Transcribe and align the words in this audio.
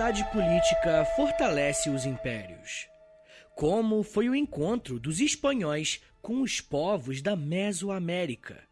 unidade 0.00 0.24
política 0.32 1.04
fortalece 1.14 1.90
os 1.90 2.06
impérios? 2.06 2.88
Como 3.54 4.02
foi 4.02 4.30
o 4.30 4.34
encontro 4.34 4.98
dos 4.98 5.20
espanhóis 5.20 6.00
com 6.22 6.40
os 6.40 6.58
povos 6.58 7.20
da 7.20 7.36
Mesoamérica? 7.36 8.62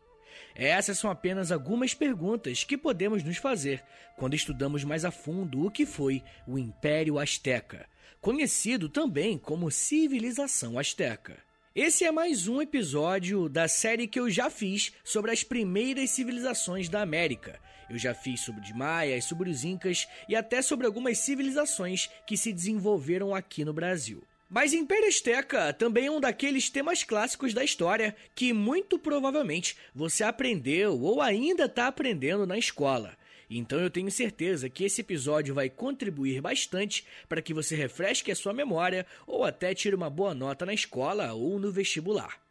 Essas 0.54 0.98
são 0.98 1.10
apenas 1.10 1.52
algumas 1.52 1.92
perguntas 1.92 2.64
que 2.64 2.78
podemos 2.78 3.22
nos 3.22 3.36
fazer 3.36 3.84
quando 4.16 4.32
estudamos 4.32 4.84
mais 4.84 5.04
a 5.04 5.10
fundo 5.10 5.66
o 5.66 5.70
que 5.70 5.84
foi 5.84 6.22
o 6.46 6.58
Império 6.58 7.18
Azteca, 7.18 7.86
conhecido 8.22 8.88
também 8.88 9.36
como 9.36 9.70
Civilização 9.70 10.78
Azteca. 10.78 11.36
Esse 11.74 12.06
é 12.06 12.10
mais 12.10 12.48
um 12.48 12.62
episódio 12.62 13.50
da 13.50 13.68
série 13.68 14.08
que 14.08 14.18
eu 14.18 14.30
já 14.30 14.48
fiz 14.48 14.94
sobre 15.04 15.30
as 15.30 15.44
primeiras 15.44 16.08
civilizações 16.08 16.88
da 16.88 17.02
América. 17.02 17.60
Eu 17.88 17.98
já 17.98 18.14
fiz 18.14 18.40
sobre 18.40 18.62
os 18.62 18.72
maias, 18.72 19.24
sobre 19.24 19.50
os 19.50 19.64
incas 19.64 20.06
e 20.28 20.36
até 20.36 20.60
sobre 20.60 20.86
algumas 20.86 21.18
civilizações 21.18 22.10
que 22.26 22.36
se 22.36 22.52
desenvolveram 22.52 23.34
aqui 23.34 23.64
no 23.64 23.72
Brasil. 23.72 24.22
Mas 24.50 24.72
Império 24.72 25.08
Azteca 25.08 25.74
também 25.74 26.06
é 26.06 26.10
um 26.10 26.20
daqueles 26.20 26.70
temas 26.70 27.04
clássicos 27.04 27.52
da 27.52 27.62
história 27.62 28.16
que 28.34 28.52
muito 28.52 28.98
provavelmente 28.98 29.76
você 29.94 30.24
aprendeu 30.24 30.98
ou 30.98 31.20
ainda 31.20 31.66
está 31.66 31.86
aprendendo 31.86 32.46
na 32.46 32.56
escola. 32.56 33.16
Então 33.50 33.78
eu 33.78 33.90
tenho 33.90 34.10
certeza 34.10 34.68
que 34.68 34.84
esse 34.84 35.00
episódio 35.00 35.54
vai 35.54 35.68
contribuir 35.68 36.40
bastante 36.40 37.04
para 37.28 37.42
que 37.42 37.54
você 37.54 37.76
refresque 37.76 38.30
a 38.30 38.36
sua 38.36 38.52
memória 38.54 39.06
ou 39.26 39.44
até 39.44 39.74
tire 39.74 39.94
uma 39.94 40.10
boa 40.10 40.34
nota 40.34 40.64
na 40.64 40.74
escola 40.74 41.32
ou 41.32 41.58
no 41.58 41.70
vestibular. 41.70 42.47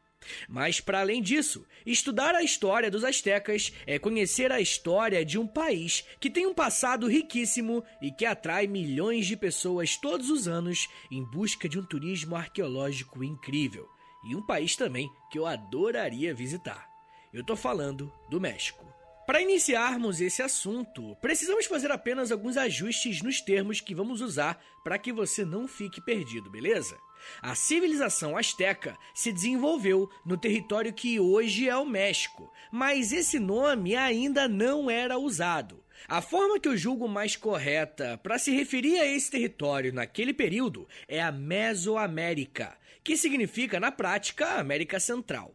Mas, 0.47 0.79
para 0.79 0.99
além 0.99 1.21
disso, 1.21 1.65
estudar 1.85 2.35
a 2.35 2.43
história 2.43 2.91
dos 2.91 3.03
astecas 3.03 3.71
é 3.85 3.99
conhecer 3.99 4.51
a 4.51 4.59
história 4.59 5.23
de 5.23 5.37
um 5.37 5.47
país 5.47 6.03
que 6.19 6.29
tem 6.29 6.45
um 6.45 6.53
passado 6.53 7.07
riquíssimo 7.07 7.83
e 8.01 8.11
que 8.11 8.25
atrai 8.25 8.67
milhões 8.67 9.25
de 9.25 9.37
pessoas 9.37 9.97
todos 9.97 10.29
os 10.29 10.47
anos 10.47 10.87
em 11.11 11.23
busca 11.23 11.69
de 11.69 11.79
um 11.79 11.85
turismo 11.85 12.35
arqueológico 12.35 13.23
incrível. 13.23 13.87
E 14.23 14.35
um 14.35 14.45
país 14.45 14.75
também 14.75 15.09
que 15.31 15.39
eu 15.39 15.45
adoraria 15.45 16.33
visitar. 16.33 16.87
Eu 17.31 17.43
tô 17.43 17.55
falando 17.55 18.11
do 18.29 18.41
México. 18.41 18.85
Para 19.25 19.41
iniciarmos 19.41 20.21
esse 20.21 20.41
assunto, 20.41 21.15
precisamos 21.21 21.65
fazer 21.65 21.91
apenas 21.91 22.31
alguns 22.31 22.55
ajustes 22.55 23.21
nos 23.21 23.41
termos 23.41 23.81
que 23.81 23.93
vamos 23.93 24.21
usar 24.21 24.57
para 24.83 24.97
que 24.97 25.11
você 25.11 25.43
não 25.43 25.67
fique 25.67 26.01
perdido, 26.01 26.49
beleza? 26.49 26.97
A 27.41 27.55
civilização 27.55 28.37
asteca 28.37 28.97
se 29.13 29.31
desenvolveu 29.31 30.09
no 30.25 30.37
território 30.37 30.93
que 30.93 31.19
hoje 31.19 31.67
é 31.67 31.75
o 31.75 31.85
México, 31.85 32.51
mas 32.71 33.11
esse 33.11 33.39
nome 33.39 33.95
ainda 33.95 34.47
não 34.47 34.89
era 34.89 35.17
usado. 35.17 35.83
A 36.07 36.21
forma 36.21 36.59
que 36.59 36.67
eu 36.67 36.77
julgo 36.77 37.07
mais 37.07 37.35
correta 37.35 38.19
para 38.21 38.37
se 38.37 38.51
referir 38.51 38.99
a 38.99 39.05
esse 39.05 39.31
território 39.31 39.93
naquele 39.93 40.33
período 40.33 40.87
é 41.07 41.21
a 41.21 41.31
Mesoamérica, 41.31 42.77
que 43.03 43.17
significa 43.17 43.79
na 43.79 43.91
prática 43.91 44.59
América 44.59 44.99
Central. 44.99 45.53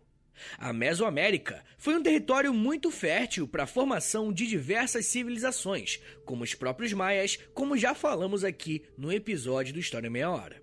A 0.58 0.72
Mesoamérica 0.72 1.64
foi 1.78 1.94
um 1.94 2.02
território 2.02 2.52
muito 2.52 2.90
fértil 2.90 3.46
para 3.46 3.64
a 3.64 3.66
formação 3.66 4.32
de 4.32 4.46
diversas 4.46 5.06
civilizações, 5.06 6.00
como 6.24 6.42
os 6.42 6.54
próprios 6.54 6.92
maias, 6.92 7.38
como 7.54 7.76
já 7.76 7.94
falamos 7.94 8.44
aqui 8.44 8.82
no 8.96 9.12
episódio 9.12 9.72
do 9.72 9.80
História 9.80 10.10
Meia 10.10 10.30
Hora. 10.30 10.61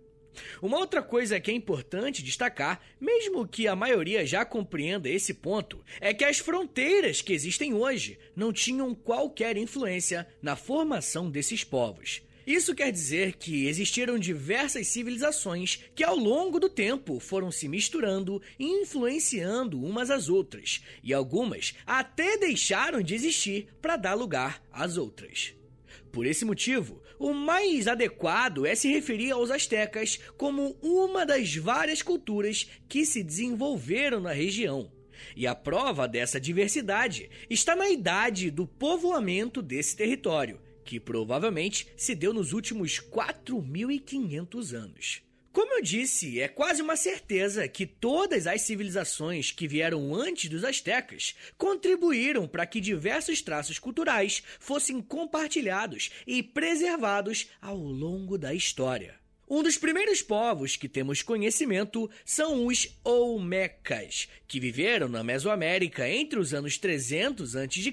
Uma 0.62 0.78
outra 0.78 1.02
coisa 1.02 1.40
que 1.40 1.52
é 1.52 1.54
importante 1.54 2.24
destacar, 2.24 2.82
mesmo 3.00 3.48
que 3.48 3.68
a 3.68 3.76
maioria 3.76 4.26
já 4.26 4.46
compreenda 4.46 5.10
esse 5.10 5.34
ponto, 5.34 5.84
é 6.00 6.14
que 6.14 6.24
as 6.24 6.40
fronteiras 6.40 7.22
que 7.22 7.34
existem 7.34 7.74
hoje 7.74 8.18
não 8.36 8.54
tinham 8.54 8.94
qualquer 8.94 9.58
influência 9.58 10.28
na 10.42 10.56
formação 10.56 11.30
desses 11.30 11.64
povos. 11.64 12.22
Isso 12.50 12.74
quer 12.74 12.92
dizer 12.92 13.34
que 13.34 13.68
existiram 13.68 14.18
diversas 14.18 14.88
civilizações 14.88 15.82
que 15.94 16.04
ao 16.04 16.16
longo 16.16 16.60
do 16.60 16.68
tempo 16.68 17.20
foram 17.20 17.52
se 17.52 17.68
misturando 17.68 18.42
e 18.58 18.66
influenciando 18.66 19.80
umas 19.80 20.10
às 20.10 20.30
outras, 20.30 20.82
e 21.04 21.14
algumas 21.14 21.76
até 21.86 22.38
deixaram 22.38 23.04
de 23.04 23.14
existir 23.14 23.68
para 23.80 23.98
dar 23.98 24.16
lugar 24.16 24.64
às 24.72 24.98
outras. 24.98 25.54
Por 26.12 26.26
esse 26.26 26.44
motivo, 26.44 27.04
o 27.20 27.34
mais 27.34 27.88
adequado 27.88 28.66
é 28.66 28.74
se 28.74 28.90
referir 28.90 29.32
aos 29.32 29.52
astecas 29.52 30.18
como 30.38 30.78
uma 30.82 31.26
das 31.26 31.54
várias 31.56 32.02
culturas 32.02 32.68
que 32.88 33.06
se 33.06 33.22
desenvolveram 33.22 34.22
na 34.22 34.32
região. 34.32 34.90
E 35.36 35.46
a 35.46 35.54
prova 35.54 36.08
dessa 36.08 36.40
diversidade 36.40 37.30
está 37.50 37.76
na 37.76 37.90
idade 37.90 38.50
do 38.50 38.66
povoamento 38.66 39.62
desse 39.62 39.96
território, 39.96 40.62
que 40.86 41.00
provavelmente 41.00 41.88
se 41.98 42.16
deu 42.16 42.34
nos 42.34 42.54
últimos 42.54 43.00
4.500 43.00 44.74
anos. 44.74 45.29
Como 45.52 45.74
eu 45.74 45.82
disse, 45.82 46.40
é 46.40 46.48
quase 46.48 46.80
uma 46.82 46.96
certeza 46.96 47.68
que 47.68 47.88
todas 47.88 48.46
as 48.46 48.62
civilizações 48.62 49.52
que 49.52 49.68
vieram 49.68 50.14
antes 50.14 50.48
dos 50.48 50.64
astecas 50.64 51.36
contribuíram 51.58 52.48
para 52.48 52.68
que 52.68 52.80
diversos 52.80 53.42
traços 53.42 53.80
culturais 53.80 54.44
fossem 54.60 55.02
compartilhados 55.02 56.12
e 56.28 56.44
preservados 56.44 57.48
ao 57.60 57.78
longo 57.78 58.38
da 58.38 58.54
história. 58.54 59.20
Um 59.50 59.64
dos 59.64 59.80
primeiros 59.80 60.22
povos 60.22 60.76
que 60.76 60.88
temos 60.88 61.24
conhecimento 61.24 62.08
são 62.24 62.68
os 62.68 62.88
Olmecas, 63.04 64.30
que 64.48 64.60
viveram 64.60 65.10
na 65.10 65.24
Mesoamérica 65.24 66.08
entre 66.08 66.38
os 66.38 66.54
anos 66.54 66.78
300 66.78 67.56
a.C. 67.56 67.92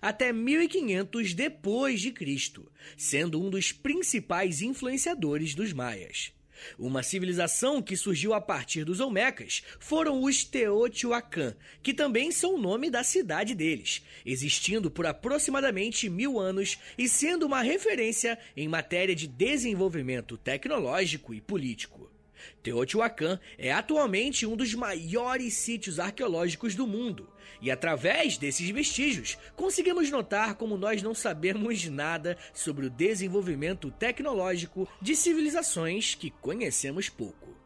até 0.00 0.32
1500 0.32 1.34
depois 1.34 2.00
de 2.00 2.10
Cristo, 2.10 2.72
sendo 2.96 3.38
um 3.38 3.50
dos 3.50 3.70
principais 3.70 4.62
influenciadores 4.62 5.54
dos 5.54 5.74
maias. 5.74 6.32
Uma 6.78 7.02
civilização 7.02 7.80
que 7.82 7.96
surgiu 7.96 8.34
a 8.34 8.40
partir 8.40 8.84
dos 8.84 9.00
Olmecas 9.00 9.62
foram 9.78 10.22
os 10.22 10.44
Teotihuacan, 10.44 11.54
que 11.82 11.94
também 11.94 12.30
são 12.30 12.54
o 12.54 12.58
nome 12.58 12.90
da 12.90 13.02
cidade 13.02 13.54
deles, 13.54 14.02
existindo 14.24 14.90
por 14.90 15.06
aproximadamente 15.06 16.08
mil 16.08 16.38
anos 16.38 16.78
e 16.96 17.08
sendo 17.08 17.46
uma 17.46 17.62
referência 17.62 18.38
em 18.56 18.68
matéria 18.68 19.14
de 19.14 19.26
desenvolvimento 19.26 20.36
tecnológico 20.36 21.34
e 21.34 21.40
político. 21.40 22.17
Teotihuacan 22.62 23.38
é 23.56 23.72
atualmente 23.72 24.46
um 24.46 24.56
dos 24.56 24.74
maiores 24.74 25.54
sítios 25.54 25.98
arqueológicos 25.98 26.74
do 26.74 26.86
mundo, 26.86 27.28
e 27.60 27.70
através 27.70 28.36
desses 28.36 28.68
vestígios 28.70 29.36
conseguimos 29.56 30.10
notar 30.10 30.54
como 30.54 30.76
nós 30.76 31.02
não 31.02 31.14
sabemos 31.14 31.84
nada 31.86 32.36
sobre 32.52 32.86
o 32.86 32.90
desenvolvimento 32.90 33.90
tecnológico 33.90 34.88
de 35.00 35.14
civilizações 35.16 36.14
que 36.14 36.30
conhecemos 36.30 37.08
pouco. 37.08 37.56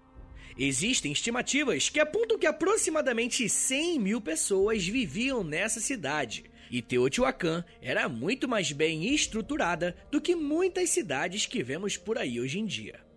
Existem 0.57 1.13
estimativas 1.13 1.89
que 1.89 1.99
apontam 1.99 2.39
que 2.39 2.47
aproximadamente 2.47 3.49
100 3.49 3.99
mil 3.99 4.21
pessoas 4.21 4.87
viviam 4.87 5.43
nessa 5.43 5.81
cidade, 5.81 6.45
e 6.71 6.81
Teotihuacan 6.81 7.65
era 7.83 8.09
muito 8.09 8.49
mais 8.49 8.73
bem 8.73 9.15
estruturada 9.15 9.95
do 10.11 10.21
que 10.21 10.35
muitas 10.35 10.89
cidades 10.91 11.45
que 11.45 11.63
vemos 11.63 11.99
por 11.99 12.17
aí 12.17 12.41
hoje 12.41 12.59
em 12.59 12.65
dia. 12.65 13.12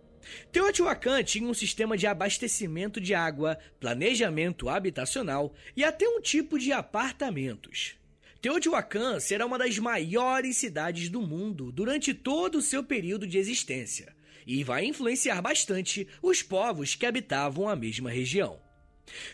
Teotihuacan 0.52 1.22
tinha 1.22 1.48
um 1.48 1.54
sistema 1.54 1.96
de 1.96 2.06
abastecimento 2.06 3.00
de 3.00 3.14
água, 3.14 3.58
planejamento 3.78 4.68
habitacional 4.68 5.54
e 5.76 5.84
até 5.84 6.08
um 6.08 6.20
tipo 6.20 6.58
de 6.58 6.72
apartamentos. 6.72 7.94
Teotihuacan 8.40 9.18
será 9.18 9.46
uma 9.46 9.58
das 9.58 9.78
maiores 9.78 10.56
cidades 10.56 11.08
do 11.08 11.20
mundo 11.20 11.72
durante 11.72 12.14
todo 12.14 12.58
o 12.58 12.62
seu 12.62 12.84
período 12.84 13.26
de 13.26 13.38
existência 13.38 14.14
e 14.46 14.62
vai 14.62 14.84
influenciar 14.84 15.42
bastante 15.42 16.06
os 16.22 16.42
povos 16.42 16.94
que 16.94 17.06
habitavam 17.06 17.68
a 17.68 17.74
mesma 17.74 18.10
região. 18.10 18.65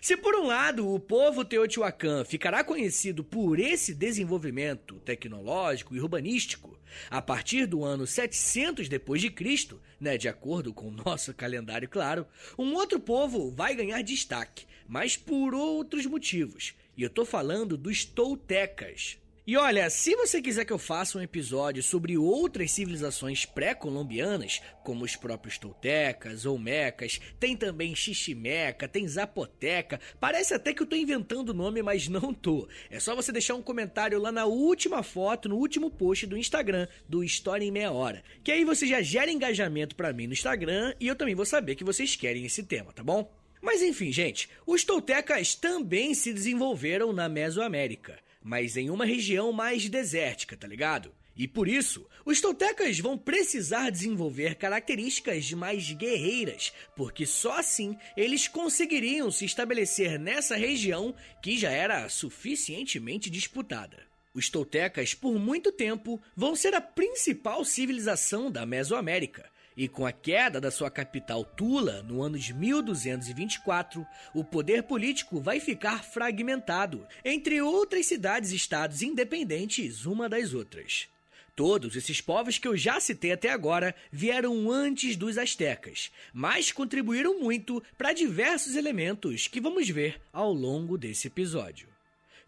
Se 0.00 0.16
por 0.16 0.34
um 0.34 0.46
lado 0.46 0.92
o 0.92 1.00
povo 1.00 1.44
Teotihuacan 1.44 2.24
ficará 2.24 2.62
conhecido 2.62 3.24
por 3.24 3.58
esse 3.58 3.94
desenvolvimento 3.94 4.96
tecnológico 5.00 5.94
e 5.94 6.00
urbanístico 6.00 6.78
a 7.10 7.22
partir 7.22 7.66
do 7.66 7.84
ano 7.84 8.06
700 8.06 8.88
depois 8.88 9.20
de 9.20 9.30
Cristo, 9.30 9.80
né, 9.98 10.18
de 10.18 10.28
acordo 10.28 10.74
com 10.74 10.88
o 10.88 10.90
nosso 10.90 11.32
calendário 11.34 11.88
claro, 11.88 12.26
um 12.58 12.74
outro 12.74 13.00
povo 13.00 13.50
vai 13.50 13.74
ganhar 13.74 14.02
destaque, 14.02 14.66
mas 14.86 15.16
por 15.16 15.54
outros 15.54 16.04
motivos. 16.06 16.74
E 16.96 17.02
eu 17.02 17.08
tô 17.08 17.24
falando 17.24 17.76
dos 17.76 18.04
toltecas. 18.04 19.18
E 19.44 19.56
olha, 19.56 19.90
se 19.90 20.14
você 20.14 20.40
quiser 20.40 20.64
que 20.64 20.72
eu 20.72 20.78
faça 20.78 21.18
um 21.18 21.20
episódio 21.20 21.82
sobre 21.82 22.16
outras 22.16 22.70
civilizações 22.70 23.44
pré-colombianas, 23.44 24.62
como 24.84 25.04
os 25.04 25.16
próprios 25.16 25.58
toltecas 25.58 26.46
ou 26.46 26.56
mecas, 26.56 27.20
tem 27.40 27.56
também 27.56 27.92
xiximeca, 27.92 28.86
tem 28.86 29.06
zapoteca, 29.08 29.98
parece 30.20 30.54
até 30.54 30.72
que 30.72 30.80
eu 30.80 30.86
tô 30.86 30.94
inventando 30.94 31.48
o 31.48 31.54
nome, 31.54 31.82
mas 31.82 32.06
não 32.06 32.32
tô. 32.32 32.68
É 32.88 33.00
só 33.00 33.16
você 33.16 33.32
deixar 33.32 33.56
um 33.56 33.62
comentário 33.62 34.20
lá 34.20 34.30
na 34.30 34.44
última 34.44 35.02
foto, 35.02 35.48
no 35.48 35.56
último 35.56 35.90
post 35.90 36.24
do 36.24 36.38
Instagram 36.38 36.86
do 37.08 37.24
História 37.24 37.64
em 37.64 37.72
Meia 37.72 37.90
Hora, 37.90 38.22
que 38.44 38.52
aí 38.52 38.64
você 38.64 38.86
já 38.86 39.02
gera 39.02 39.32
engajamento 39.32 39.96
para 39.96 40.12
mim 40.12 40.28
no 40.28 40.34
Instagram 40.34 40.94
e 41.00 41.08
eu 41.08 41.16
também 41.16 41.34
vou 41.34 41.44
saber 41.44 41.74
que 41.74 41.82
vocês 41.82 42.14
querem 42.14 42.46
esse 42.46 42.62
tema, 42.62 42.92
tá 42.92 43.02
bom? 43.02 43.28
Mas 43.60 43.82
enfim, 43.82 44.12
gente, 44.12 44.48
os 44.64 44.84
toltecas 44.84 45.56
também 45.56 46.14
se 46.14 46.32
desenvolveram 46.32 47.12
na 47.12 47.28
Mesoamérica 47.28 48.20
mas 48.42 48.76
em 48.76 48.90
uma 48.90 49.04
região 49.04 49.52
mais 49.52 49.88
desértica, 49.88 50.56
tá 50.56 50.66
ligado? 50.66 51.12
E 51.34 51.48
por 51.48 51.66
isso, 51.66 52.06
os 52.26 52.40
toltecas 52.40 52.98
vão 52.98 53.16
precisar 53.16 53.90
desenvolver 53.90 54.54
características 54.56 55.50
mais 55.52 55.90
guerreiras, 55.92 56.72
porque 56.94 57.24
só 57.24 57.58
assim 57.58 57.96
eles 58.16 58.46
conseguiriam 58.46 59.30
se 59.30 59.44
estabelecer 59.44 60.18
nessa 60.18 60.56
região 60.56 61.14
que 61.42 61.56
já 61.56 61.70
era 61.70 62.08
suficientemente 62.08 63.30
disputada. 63.30 64.12
Os 64.34 64.48
toltecas, 64.48 65.14
por 65.14 65.38
muito 65.38 65.70
tempo, 65.70 66.20
vão 66.34 66.56
ser 66.56 66.74
a 66.74 66.80
principal 66.80 67.64
civilização 67.64 68.50
da 68.50 68.64
Mesoamérica. 68.64 69.51
E 69.76 69.88
com 69.88 70.04
a 70.04 70.12
queda 70.12 70.60
da 70.60 70.70
sua 70.70 70.90
capital 70.90 71.44
Tula 71.44 72.02
no 72.02 72.22
ano 72.22 72.38
de 72.38 72.52
1224, 72.52 74.06
o 74.34 74.44
poder 74.44 74.82
político 74.82 75.40
vai 75.40 75.60
ficar 75.60 76.04
fragmentado 76.04 77.06
entre 77.24 77.60
outras 77.60 78.06
cidades-estados 78.06 79.02
independentes 79.02 80.06
uma 80.06 80.28
das 80.28 80.54
outras. 80.54 81.08
Todos 81.54 81.96
esses 81.96 82.20
povos 82.20 82.56
que 82.56 82.66
eu 82.66 82.76
já 82.76 82.98
citei 82.98 83.32
até 83.32 83.50
agora 83.50 83.94
vieram 84.10 84.70
antes 84.70 85.16
dos 85.16 85.36
astecas, 85.36 86.10
mas 86.32 86.72
contribuíram 86.72 87.38
muito 87.38 87.82
para 87.98 88.14
diversos 88.14 88.74
elementos 88.74 89.48
que 89.48 89.60
vamos 89.60 89.88
ver 89.88 90.18
ao 90.32 90.50
longo 90.50 90.96
desse 90.96 91.26
episódio. 91.26 91.91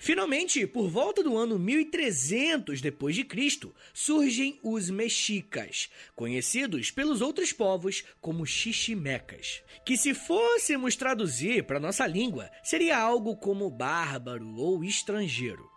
Finalmente, 0.04 0.66
por 0.66 0.86
volta 0.90 1.22
do 1.22 1.34
ano 1.34 1.58
1300 1.58 2.82
depois 2.82 3.16
de 3.16 3.24
Cristo, 3.24 3.74
surgem 3.94 4.60
os 4.62 4.90
mexicas, 4.90 5.88
conhecidos 6.14 6.90
pelos 6.90 7.22
outros 7.22 7.54
povos 7.54 8.04
como 8.20 8.44
xiximecas, 8.44 9.62
que 9.82 9.96
se 9.96 10.12
fôssemos 10.12 10.94
traduzir 10.94 11.64
para 11.64 11.80
nossa 11.80 12.06
língua, 12.06 12.50
seria 12.62 12.98
algo 12.98 13.34
como 13.38 13.70
bárbaro 13.70 14.54
ou 14.56 14.84
estrangeiro. 14.84 15.73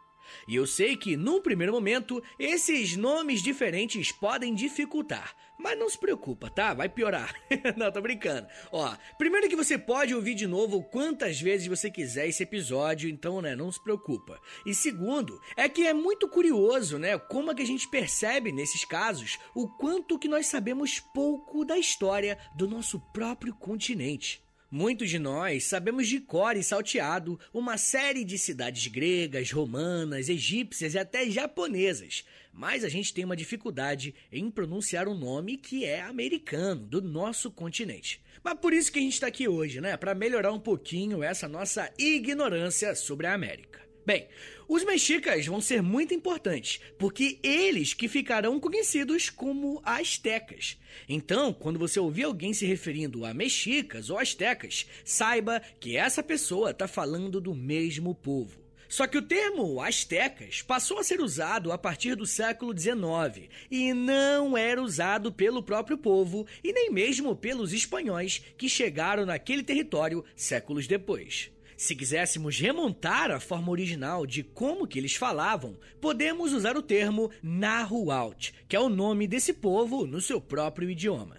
E 0.48 0.56
eu 0.56 0.66
sei 0.66 0.96
que, 0.96 1.16
num 1.16 1.42
primeiro 1.42 1.74
momento, 1.74 2.22
esses 2.38 2.96
nomes 2.96 3.42
diferentes 3.42 4.12
podem 4.12 4.54
dificultar. 4.54 5.36
Mas 5.58 5.78
não 5.78 5.90
se 5.90 5.98
preocupa, 5.98 6.50
tá? 6.50 6.74
Vai 6.74 6.88
piorar. 6.88 7.34
não, 7.76 7.92
tô 7.92 8.00
brincando. 8.00 8.48
Ó, 8.72 8.96
primeiro 9.18 9.50
que 9.50 9.56
você 9.56 9.78
pode 9.78 10.14
ouvir 10.14 10.36
de 10.36 10.46
novo 10.46 10.84
quantas 10.84 11.42
vezes 11.42 11.66
você 11.66 11.90
quiser 11.90 12.28
esse 12.28 12.44
episódio, 12.44 13.10
então, 13.10 13.42
né, 13.42 13.56
não 13.56 13.72
se 13.72 13.84
preocupa. 13.84 14.40
E 14.66 14.76
segundo, 14.76 15.42
é 15.56 15.68
que 15.68 15.88
é 15.88 15.94
muito 15.94 16.30
curioso, 16.30 17.00
né, 17.00 17.18
como 17.18 17.52
é 17.52 17.56
que 17.56 17.64
a 17.64 17.68
gente 17.68 17.90
percebe 17.90 18.52
nesses 18.52 18.86
casos 18.86 19.40
o 19.56 19.68
quanto 19.68 20.20
que 20.20 20.28
nós 20.28 20.46
sabemos 20.46 21.00
pouco 21.00 21.66
da 21.66 21.78
história 21.78 22.38
do 22.56 22.68
nosso 22.68 23.00
próprio 23.12 23.56
continente. 23.56 24.47
Muitos 24.70 25.10
de 25.10 25.18
nós 25.18 25.64
sabemos 25.64 26.10
de 26.10 26.20
cor 26.20 26.58
e 26.58 26.62
salteado 26.62 27.40
uma 27.54 27.78
série 27.78 28.26
de 28.26 28.38
cidades 28.38 28.88
gregas, 28.88 29.50
romanas, 29.50 30.28
egípcias 30.28 30.94
e 30.94 31.00
até 31.00 31.30
japonesas, 31.30 32.26
mas 32.52 32.84
a 32.84 32.90
gente 32.90 33.14
tem 33.14 33.24
uma 33.24 33.36
dificuldade 33.36 34.14
em 34.30 34.52
pronunciar 34.52 35.08
um 35.08 35.18
nome 35.18 35.56
que 35.56 35.86
é 35.86 36.02
americano, 36.02 36.86
do 36.86 37.02
nosso 37.02 37.50
continente. 37.50 38.22
Mas 38.44 38.60
por 38.60 38.74
isso 38.74 38.92
que 38.92 39.00
a 39.00 39.02
gente 39.02 39.14
está 39.14 39.28
aqui 39.28 39.48
hoje, 39.48 39.80
né? 39.80 39.96
Para 39.96 40.14
melhorar 40.14 40.52
um 40.52 40.60
pouquinho 40.60 41.24
essa 41.24 41.48
nossa 41.48 41.90
ignorância 41.98 42.94
sobre 42.94 43.26
a 43.26 43.34
América. 43.34 43.80
Bem, 44.06 44.28
os 44.68 44.84
mexicas 44.84 45.46
vão 45.46 45.62
ser 45.62 45.82
muito 45.82 46.14
importantes, 46.14 46.80
porque 46.98 47.40
eles 47.42 47.94
que 47.94 48.08
ficarão 48.08 48.60
conhecidos 48.60 49.30
como 49.30 49.82
astecas. 49.84 50.78
Então, 51.08 51.54
quando 51.54 51.80
você 51.80 52.00
ouvir 52.00 52.24
alguém 52.24 52.54
se 52.54 52.66
referindo 52.66 53.26
a 53.26 53.34
mexicas 53.34 54.10
ou 54.10 54.18
astecas, 54.18 54.86
saiba 55.06 55.62
que 55.80 55.96
essa 55.96 56.22
pessoa 56.22 56.72
está 56.72 56.88
falando 56.88 57.40
do 57.40 57.56
mesmo 57.56 58.14
povo. 58.14 58.68
Só 58.90 59.06
que 59.06 59.18
o 59.18 59.22
termo 59.22 59.82
astecas 59.82 60.62
passou 60.62 61.00
a 61.00 61.04
ser 61.04 61.20
usado 61.20 61.72
a 61.72 61.78
partir 61.78 62.16
do 62.16 62.26
século 62.26 62.78
XIX 62.78 63.50
e 63.70 63.94
não 63.94 64.58
era 64.58 64.82
usado 64.82 65.32
pelo 65.32 65.62
próprio 65.62 65.98
povo 65.98 66.48
e 66.64 66.72
nem 66.72 66.90
mesmo 66.90 67.36
pelos 67.36 67.74
espanhóis 67.74 68.42
que 68.58 68.70
chegaram 68.70 69.26
naquele 69.26 69.62
território 69.62 70.24
séculos 70.36 70.88
depois. 70.88 71.52
Se 71.78 71.96
quiséssemos 71.96 72.60
remontar 72.60 73.30
a 73.30 73.40
forma 73.40 73.70
original 73.70 74.26
de 74.26 74.42
como 74.42 74.88
que 74.88 74.98
eles 74.98 75.14
falavam, 75.14 75.80
podemos 76.02 76.52
usar 76.52 76.76
o 76.76 76.82
termo 76.82 77.30
Nahuatl, 77.44 78.52
que 78.68 78.76
é 78.76 78.80
o 78.80 78.90
nome 78.90 79.28
desse 79.28 79.54
povo 79.54 80.08
no 80.08 80.20
seu 80.20 80.42
próprio 80.42 80.90
idioma. 80.90 81.38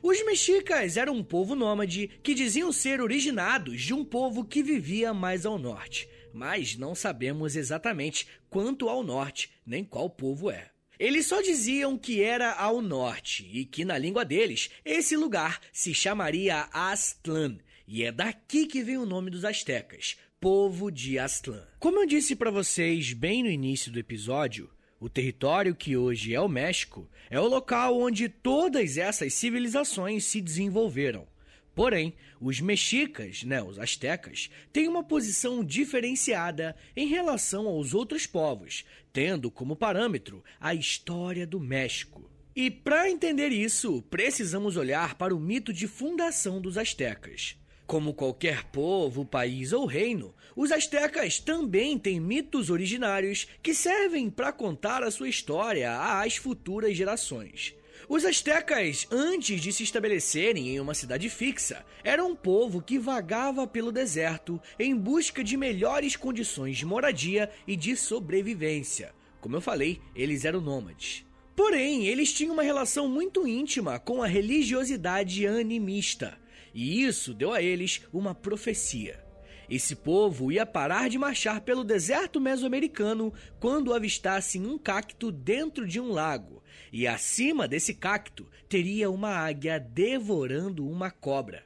Os 0.00 0.24
mexicas 0.24 0.96
eram 0.96 1.16
um 1.16 1.24
povo 1.24 1.56
nômade 1.56 2.08
que 2.22 2.34
diziam 2.34 2.70
ser 2.70 3.00
originados 3.00 3.82
de 3.82 3.92
um 3.92 4.04
povo 4.04 4.44
que 4.44 4.62
vivia 4.62 5.12
mais 5.12 5.44
ao 5.44 5.58
norte, 5.58 6.08
mas 6.32 6.76
não 6.76 6.94
sabemos 6.94 7.56
exatamente 7.56 8.28
quanto 8.48 8.88
ao 8.88 9.02
norte 9.02 9.50
nem 9.66 9.84
qual 9.84 10.08
povo 10.08 10.52
é. 10.52 10.70
Eles 11.00 11.26
só 11.26 11.40
diziam 11.40 11.98
que 11.98 12.22
era 12.22 12.52
ao 12.52 12.80
norte 12.80 13.48
e 13.52 13.64
que 13.64 13.84
na 13.84 13.98
língua 13.98 14.24
deles 14.24 14.70
esse 14.84 15.16
lugar 15.16 15.60
se 15.72 15.92
chamaria 15.92 16.68
Aztlán, 16.72 17.58
e 17.92 18.04
é 18.04 18.12
daqui 18.12 18.66
que 18.66 18.84
vem 18.84 18.96
o 18.96 19.04
nome 19.04 19.32
dos 19.32 19.44
astecas, 19.44 20.16
povo 20.40 20.92
de 20.92 21.18
Aztlán. 21.18 21.66
Como 21.80 21.98
eu 21.98 22.06
disse 22.06 22.36
para 22.36 22.48
vocês 22.48 23.12
bem 23.12 23.42
no 23.42 23.50
início 23.50 23.90
do 23.90 23.98
episódio, 23.98 24.70
o 25.00 25.08
território 25.08 25.74
que 25.74 25.96
hoje 25.96 26.32
é 26.32 26.40
o 26.40 26.46
México 26.46 27.10
é 27.28 27.40
o 27.40 27.48
local 27.48 27.98
onde 27.98 28.28
todas 28.28 28.96
essas 28.96 29.34
civilizações 29.34 30.24
se 30.24 30.40
desenvolveram. 30.40 31.26
Porém, 31.74 32.14
os 32.40 32.60
mexicas, 32.60 33.42
né, 33.42 33.60
os 33.60 33.76
astecas, 33.76 34.48
têm 34.72 34.86
uma 34.86 35.02
posição 35.02 35.64
diferenciada 35.64 36.76
em 36.94 37.08
relação 37.08 37.66
aos 37.66 37.92
outros 37.92 38.24
povos, 38.24 38.84
tendo 39.12 39.50
como 39.50 39.74
parâmetro 39.74 40.44
a 40.60 40.72
história 40.76 41.44
do 41.44 41.58
México. 41.58 42.30
E 42.54 42.70
para 42.70 43.10
entender 43.10 43.48
isso, 43.48 44.00
precisamos 44.02 44.76
olhar 44.76 45.16
para 45.16 45.34
o 45.34 45.40
mito 45.40 45.72
de 45.72 45.88
fundação 45.88 46.60
dos 46.60 46.78
astecas. 46.78 47.59
Como 47.90 48.14
qualquer 48.14 48.62
povo, 48.66 49.24
país 49.24 49.72
ou 49.72 49.84
reino, 49.84 50.32
os 50.54 50.70
astecas 50.70 51.40
também 51.40 51.98
têm 51.98 52.20
mitos 52.20 52.70
originários 52.70 53.48
que 53.60 53.74
servem 53.74 54.30
para 54.30 54.52
contar 54.52 55.02
a 55.02 55.10
sua 55.10 55.28
história 55.28 55.98
às 55.98 56.36
futuras 56.36 56.96
gerações. 56.96 57.74
Os 58.08 58.24
astecas, 58.24 59.08
antes 59.10 59.60
de 59.60 59.72
se 59.72 59.82
estabelecerem 59.82 60.68
em 60.68 60.78
uma 60.78 60.94
cidade 60.94 61.28
fixa, 61.28 61.84
eram 62.04 62.30
um 62.30 62.36
povo 62.36 62.80
que 62.80 62.96
vagava 62.96 63.66
pelo 63.66 63.90
deserto 63.90 64.60
em 64.78 64.94
busca 64.94 65.42
de 65.42 65.56
melhores 65.56 66.14
condições 66.14 66.76
de 66.76 66.86
moradia 66.86 67.50
e 67.66 67.74
de 67.74 67.96
sobrevivência. 67.96 69.12
Como 69.40 69.56
eu 69.56 69.60
falei, 69.60 70.00
eles 70.14 70.44
eram 70.44 70.60
nômades. 70.60 71.26
Porém, 71.56 72.06
eles 72.06 72.32
tinham 72.32 72.52
uma 72.52 72.62
relação 72.62 73.08
muito 73.08 73.48
íntima 73.48 73.98
com 73.98 74.22
a 74.22 74.28
religiosidade 74.28 75.44
animista 75.44 76.39
e 76.74 77.02
isso 77.02 77.34
deu 77.34 77.52
a 77.52 77.62
eles 77.62 78.02
uma 78.12 78.34
profecia. 78.34 79.24
Esse 79.70 79.94
povo 79.94 80.50
ia 80.50 80.66
parar 80.66 81.08
de 81.08 81.16
marchar 81.16 81.60
pelo 81.60 81.84
deserto 81.84 82.40
mesoamericano 82.40 83.32
quando 83.60 83.94
avistassem 83.94 84.66
um 84.66 84.76
cacto 84.76 85.30
dentro 85.30 85.86
de 85.86 86.00
um 86.00 86.10
lago, 86.10 86.60
e 86.92 87.06
acima 87.06 87.68
desse 87.68 87.94
cacto 87.94 88.48
teria 88.68 89.08
uma 89.08 89.30
águia 89.30 89.78
devorando 89.78 90.88
uma 90.88 91.10
cobra. 91.10 91.64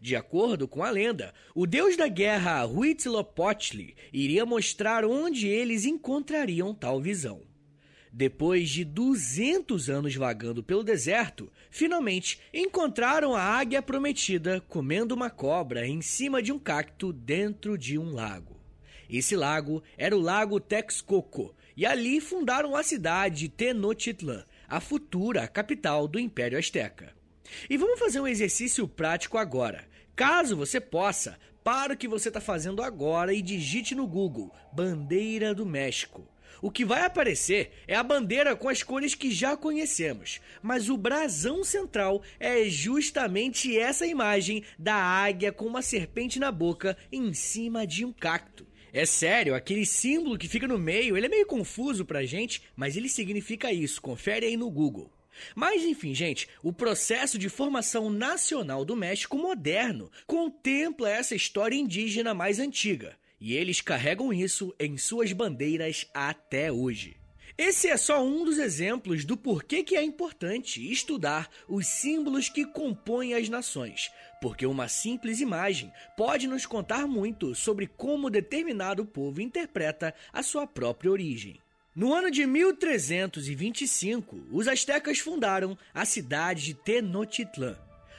De 0.00 0.16
acordo 0.16 0.66
com 0.66 0.82
a 0.82 0.90
lenda, 0.90 1.34
o 1.54 1.66
deus 1.66 1.96
da 1.96 2.08
guerra 2.08 2.66
Huitzilopochtli 2.66 3.94
iria 4.12 4.46
mostrar 4.46 5.04
onde 5.04 5.46
eles 5.46 5.84
encontrariam 5.84 6.74
tal 6.74 7.00
visão. 7.00 7.51
Depois 8.14 8.68
de 8.68 8.84
200 8.84 9.88
anos 9.88 10.14
vagando 10.14 10.62
pelo 10.62 10.84
deserto, 10.84 11.50
finalmente 11.70 12.38
encontraram 12.52 13.34
a 13.34 13.40
águia 13.40 13.80
prometida 13.80 14.60
comendo 14.68 15.14
uma 15.14 15.30
cobra 15.30 15.86
em 15.86 16.02
cima 16.02 16.42
de 16.42 16.52
um 16.52 16.58
cacto 16.58 17.10
dentro 17.10 17.78
de 17.78 17.98
um 17.98 18.12
lago. 18.12 18.60
Esse 19.08 19.34
lago 19.34 19.82
era 19.96 20.14
o 20.14 20.20
Lago 20.20 20.60
Texcoco, 20.60 21.54
e 21.74 21.86
ali 21.86 22.20
fundaram 22.20 22.76
a 22.76 22.82
cidade 22.82 23.36
de 23.36 23.48
Tenochtitlan, 23.48 24.44
a 24.68 24.78
futura 24.78 25.48
capital 25.48 26.06
do 26.06 26.20
Império 26.20 26.58
Azteca. 26.58 27.14
E 27.68 27.78
vamos 27.78 27.98
fazer 27.98 28.20
um 28.20 28.26
exercício 28.26 28.86
prático 28.86 29.38
agora. 29.38 29.88
Caso 30.14 30.54
você 30.54 30.78
possa, 30.78 31.38
para 31.64 31.94
o 31.94 31.96
que 31.96 32.08
você 32.08 32.28
está 32.28 32.42
fazendo 32.42 32.82
agora 32.82 33.32
e 33.32 33.40
digite 33.40 33.94
no 33.94 34.06
Google 34.06 34.52
Bandeira 34.70 35.54
do 35.54 35.64
México 35.64 36.30
o 36.62 36.70
que 36.70 36.84
vai 36.84 37.04
aparecer 37.04 37.72
é 37.88 37.96
a 37.96 38.04
bandeira 38.04 38.54
com 38.54 38.68
as 38.68 38.84
cores 38.84 39.16
que 39.16 39.32
já 39.32 39.56
conhecemos, 39.56 40.40
mas 40.62 40.88
o 40.88 40.96
brasão 40.96 41.64
central 41.64 42.22
é 42.38 42.64
justamente 42.66 43.76
essa 43.76 44.06
imagem 44.06 44.62
da 44.78 44.94
águia 44.94 45.50
com 45.50 45.66
uma 45.66 45.82
serpente 45.82 46.38
na 46.38 46.52
boca 46.52 46.96
em 47.10 47.34
cima 47.34 47.84
de 47.84 48.04
um 48.04 48.12
cacto. 48.12 48.64
É 48.92 49.04
sério, 49.04 49.56
aquele 49.56 49.84
símbolo 49.84 50.38
que 50.38 50.46
fica 50.46 50.68
no 50.68 50.78
meio, 50.78 51.16
ele 51.16 51.26
é 51.26 51.28
meio 51.28 51.46
confuso 51.46 52.04
pra 52.04 52.24
gente, 52.24 52.62
mas 52.76 52.96
ele 52.96 53.08
significa 53.08 53.72
isso. 53.72 54.00
Confere 54.00 54.46
aí 54.46 54.56
no 54.56 54.70
Google. 54.70 55.10
Mas 55.56 55.82
enfim, 55.82 56.14
gente, 56.14 56.46
o 56.62 56.72
processo 56.72 57.38
de 57.38 57.48
formação 57.48 58.08
nacional 58.08 58.84
do 58.84 58.94
México 58.94 59.36
moderno 59.36 60.12
contempla 60.26 61.10
essa 61.10 61.34
história 61.34 61.74
indígena 61.74 62.34
mais 62.34 62.60
antiga. 62.60 63.16
E 63.44 63.54
eles 63.54 63.80
carregam 63.80 64.32
isso 64.32 64.72
em 64.78 64.96
suas 64.96 65.32
bandeiras 65.32 66.06
até 66.14 66.70
hoje. 66.70 67.16
Esse 67.58 67.88
é 67.88 67.96
só 67.96 68.24
um 68.24 68.44
dos 68.44 68.56
exemplos 68.56 69.24
do 69.24 69.36
porquê 69.36 69.82
que 69.82 69.96
é 69.96 70.02
importante 70.04 70.80
estudar 70.92 71.50
os 71.66 71.88
símbolos 71.88 72.48
que 72.48 72.64
compõem 72.64 73.34
as 73.34 73.48
nações, 73.48 74.12
porque 74.40 74.64
uma 74.64 74.86
simples 74.86 75.40
imagem 75.40 75.92
pode 76.16 76.46
nos 76.46 76.66
contar 76.66 77.08
muito 77.08 77.52
sobre 77.52 77.88
como 77.88 78.30
determinado 78.30 79.04
povo 79.04 79.40
interpreta 79.40 80.14
a 80.32 80.40
sua 80.40 80.64
própria 80.64 81.10
origem. 81.10 81.58
No 81.96 82.14
ano 82.14 82.30
de 82.30 82.46
1325, 82.46 84.40
os 84.52 84.68
astecas 84.68 85.18
fundaram 85.18 85.76
a 85.92 86.04
cidade 86.04 86.66
de 86.66 86.74
Tenochtitlan. 86.74 87.76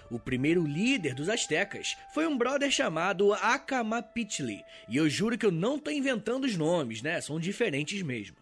O 0.10 0.19
primeiro 0.19 0.65
líder 0.65 1.13
dos 1.15 1.29
astecas 1.29 1.95
foi 2.13 2.27
um 2.27 2.38
brother 2.38 2.69
chamado 2.69 3.33
Acamapitli, 3.33 4.63
e 4.88 4.98
eu 4.98 5.10
juro 5.10 5.38
que 5.38 5.45
eu 5.45 5.51
não 5.51 5.77
estou 5.77 5.91
inventando 5.91 6.45
os 6.45 6.55
nomes, 6.55 7.01
né? 7.01 7.19
São 7.22 7.39
diferentes 7.39 8.01
mesmo. 8.01 8.38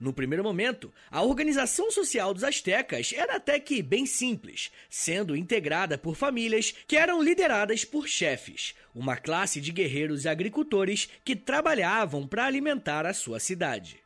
No 0.00 0.12
primeiro 0.12 0.42
momento, 0.42 0.92
a 1.10 1.22
organização 1.22 1.90
social 1.90 2.34
dos 2.34 2.44
astecas 2.44 3.12
era 3.14 3.36
até 3.36 3.58
que 3.58 3.82
bem 3.82 4.04
simples, 4.04 4.70
sendo 4.90 5.36
integrada 5.36 5.96
por 5.96 6.16
famílias 6.16 6.74
que 6.86 6.96
eram 6.96 7.22
lideradas 7.22 7.84
por 7.84 8.08
chefes, 8.08 8.74
uma 8.94 9.16
classe 9.16 9.60
de 9.60 9.72
guerreiros 9.72 10.24
e 10.24 10.28
agricultores 10.28 11.08
que 11.24 11.36
trabalhavam 11.36 12.26
para 12.26 12.46
alimentar 12.46 13.06
a 13.06 13.14
sua 13.14 13.38
cidade. 13.38 14.00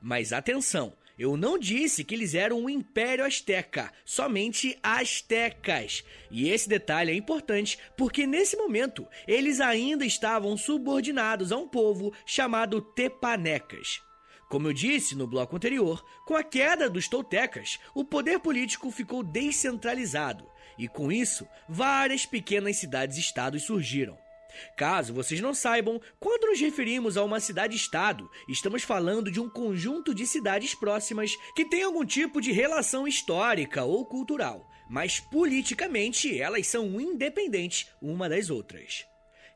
Mas 0.00 0.32
atenção, 0.32 0.94
eu 1.22 1.36
não 1.36 1.56
disse 1.56 2.02
que 2.02 2.14
eles 2.14 2.34
eram 2.34 2.62
um 2.62 2.68
império 2.68 3.24
asteca, 3.24 3.92
somente 4.04 4.76
astecas. 4.82 6.02
E 6.30 6.48
esse 6.48 6.68
detalhe 6.68 7.12
é 7.12 7.14
importante 7.14 7.78
porque 7.96 8.26
nesse 8.26 8.56
momento 8.56 9.06
eles 9.26 9.60
ainda 9.60 10.04
estavam 10.04 10.56
subordinados 10.56 11.52
a 11.52 11.56
um 11.56 11.68
povo 11.68 12.12
chamado 12.26 12.82
Tepanecas. 12.82 14.00
Como 14.48 14.66
eu 14.66 14.72
disse 14.72 15.14
no 15.14 15.28
bloco 15.28 15.54
anterior, 15.54 16.04
com 16.26 16.34
a 16.34 16.42
queda 16.42 16.90
dos 16.90 17.06
toltecas, 17.06 17.78
o 17.94 18.04
poder 18.04 18.40
político 18.40 18.90
ficou 18.90 19.22
descentralizado 19.22 20.50
e 20.76 20.88
com 20.88 21.12
isso, 21.12 21.46
várias 21.68 22.26
pequenas 22.26 22.78
cidades-estados 22.78 23.62
surgiram. 23.62 24.18
Caso 24.76 25.12
vocês 25.12 25.40
não 25.40 25.54
saibam, 25.54 26.00
quando 26.18 26.48
nos 26.48 26.60
referimos 26.60 27.16
a 27.16 27.24
uma 27.24 27.40
cidade-estado, 27.40 28.28
estamos 28.48 28.82
falando 28.82 29.30
de 29.30 29.40
um 29.40 29.48
conjunto 29.48 30.14
de 30.14 30.26
cidades 30.26 30.74
próximas 30.74 31.36
que 31.54 31.64
tem 31.64 31.82
algum 31.82 32.04
tipo 32.04 32.40
de 32.40 32.52
relação 32.52 33.06
histórica 33.06 33.84
ou 33.84 34.04
cultural, 34.06 34.68
mas 34.88 35.20
politicamente 35.20 36.40
elas 36.40 36.66
são 36.66 37.00
independentes 37.00 37.86
uma 38.00 38.28
das 38.28 38.50
outras. 38.50 39.06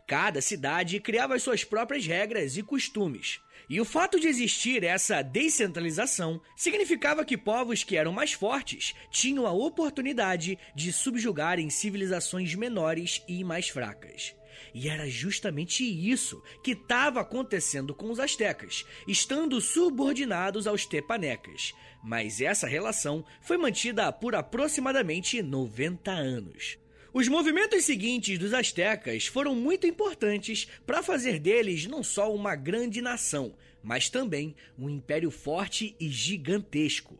Cada 0.07 0.41
cidade 0.41 1.01
criava 1.01 1.35
as 1.35 1.43
suas 1.43 1.65
próprias 1.65 2.07
regras 2.07 2.57
e 2.57 2.63
costumes. 2.63 3.41
E 3.69 3.81
o 3.81 3.85
fato 3.85 4.21
de 4.21 4.29
existir 4.29 4.85
essa 4.85 5.21
descentralização 5.21 6.41
significava 6.57 7.25
que 7.25 7.37
povos 7.37 7.83
que 7.83 7.97
eram 7.97 8.13
mais 8.13 8.33
fortes 8.33 8.95
tinham 9.11 9.45
a 9.45 9.51
oportunidade 9.51 10.57
de 10.77 10.93
subjugarem 10.93 11.69
civilizações 11.69 12.55
menores 12.55 13.21
e 13.27 13.43
mais 13.43 13.69
fracas. 13.69 14.33
E 14.79 14.91
era 14.91 15.09
justamente 15.09 15.83
isso 15.83 16.43
que 16.63 16.73
estava 16.73 17.23
acontecendo 17.23 17.95
com 17.95 18.11
os 18.11 18.21
astecas, 18.21 18.85
estando 19.09 19.59
subordinados 19.59 20.67
aos 20.67 20.85
tepanecas. 20.85 21.73
Mas 22.05 22.43
essa 22.43 22.67
relação 22.67 23.25
foi 23.41 23.57
mantida 23.57 24.13
por 24.13 24.35
aproximadamente 24.35 25.41
90 25.41 26.11
anos. 26.11 26.77
Os 27.11 27.27
movimentos 27.27 27.87
seguintes 27.87 28.39
dos 28.39 28.53
astecas 28.53 29.27
foram 29.27 29.55
muito 29.55 29.87
importantes 29.87 30.69
para 30.85 31.03
fazer 31.03 31.39
deles 31.39 31.87
não 31.87 32.03
só 32.03 32.31
uma 32.31 32.55
grande 32.55 33.01
nação, 33.01 33.55
mas 33.83 34.11
também 34.11 34.55
um 34.79 34.91
império 34.91 35.31
forte 35.31 35.97
e 35.99 36.11
gigantesco. 36.11 37.19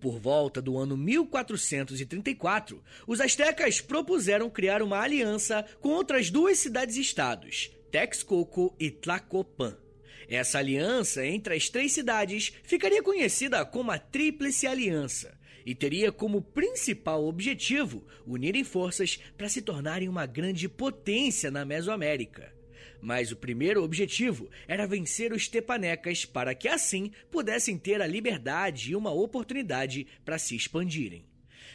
Por 0.00 0.18
volta 0.18 0.60
do 0.60 0.76
ano 0.76 0.96
1434, 0.96 2.82
os 3.06 3.20
astecas 3.20 3.80
propuseram 3.80 4.50
criar 4.50 4.82
uma 4.82 5.00
aliança 5.00 5.64
com 5.80 5.88
outras 5.88 6.30
duas 6.30 6.58
cidades-estados, 6.58 7.70
Texcoco 7.90 8.74
e 8.78 8.90
Tlacopan. 8.90 9.76
Essa 10.28 10.58
aliança 10.58 11.24
entre 11.24 11.54
as 11.54 11.68
três 11.68 11.92
cidades 11.92 12.52
ficaria 12.64 13.02
conhecida 13.02 13.64
como 13.64 13.90
a 13.90 13.98
Tríplice 13.98 14.66
Aliança 14.66 15.38
e 15.64 15.74
teria 15.74 16.12
como 16.12 16.42
principal 16.42 17.24
objetivo 17.24 18.04
unirem 18.26 18.64
forças 18.64 19.18
para 19.36 19.48
se 19.48 19.62
tornarem 19.62 20.08
uma 20.08 20.26
grande 20.26 20.68
potência 20.68 21.50
na 21.50 21.64
Mesoamérica. 21.64 22.55
Mas 23.06 23.30
o 23.30 23.36
primeiro 23.36 23.84
objetivo 23.84 24.50
era 24.66 24.84
vencer 24.84 25.32
os 25.32 25.46
tepanecas 25.46 26.24
para 26.24 26.56
que 26.56 26.66
assim 26.66 27.12
pudessem 27.30 27.78
ter 27.78 28.02
a 28.02 28.06
liberdade 28.06 28.90
e 28.90 28.96
uma 28.96 29.12
oportunidade 29.12 30.08
para 30.24 30.38
se 30.38 30.56
expandirem. 30.56 31.24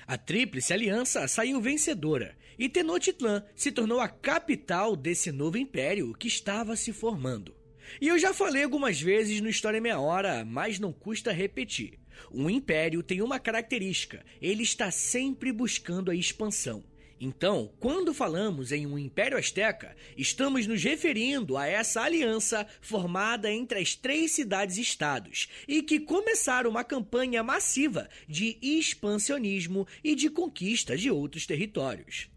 A 0.06 0.18
Tríplice 0.18 0.74
Aliança 0.74 1.26
saiu 1.30 1.62
vencedora 1.62 2.36
e 2.60 2.68
Tenochtitlan 2.68 3.46
se 3.56 3.72
tornou 3.72 4.02
a 4.02 4.10
capital 4.10 4.94
desse 4.94 5.32
novo 5.32 5.58
império 5.58 6.14
que 6.14 6.28
estava 6.28 6.76
se 6.76 6.92
formando. 6.92 7.56
E 8.02 8.10
eu 8.10 8.20
já 8.20 8.34
falei 8.34 8.66
algumas 8.66 9.00
vezes 9.00 9.40
no 9.40 9.48
História 9.48 9.80
Meia 9.80 10.02
Hora, 10.02 10.44
mas 10.44 10.80
não 10.80 10.92
custa 10.92 11.32
repetir. 11.32 11.98
Um 12.30 12.50
império 12.50 13.02
tem 13.02 13.22
uma 13.22 13.40
característica: 13.40 14.22
ele 14.42 14.64
está 14.64 14.92
sempre 14.92 15.54
buscando 15.54 16.12
a 16.12 16.16
expansão. 16.16 16.84
Então, 17.24 17.72
quando 17.80 18.16
falamos 18.16 18.72
em 18.72 18.88
um 18.88 18.98
Império 18.98 19.38
Azteca, 19.38 19.96
estamos 20.18 20.66
nos 20.66 20.84
referindo 20.84 21.56
a 21.56 21.68
essa 21.68 22.02
aliança 22.02 22.66
formada 22.82 23.52
entre 23.52 23.78
as 23.78 23.94
três 23.94 24.32
cidades-estados 24.32 25.48
e 25.68 25.84
que 25.84 26.00
começaram 26.00 26.72
uma 26.72 26.84
campanha 26.84 27.44
massiva 27.44 28.10
de 28.28 28.58
expansionismo 28.60 29.88
e 30.04 30.16
de 30.16 30.32
conquista 30.32 30.98
de 30.98 31.12
outros 31.12 31.46
territórios. 31.46 32.31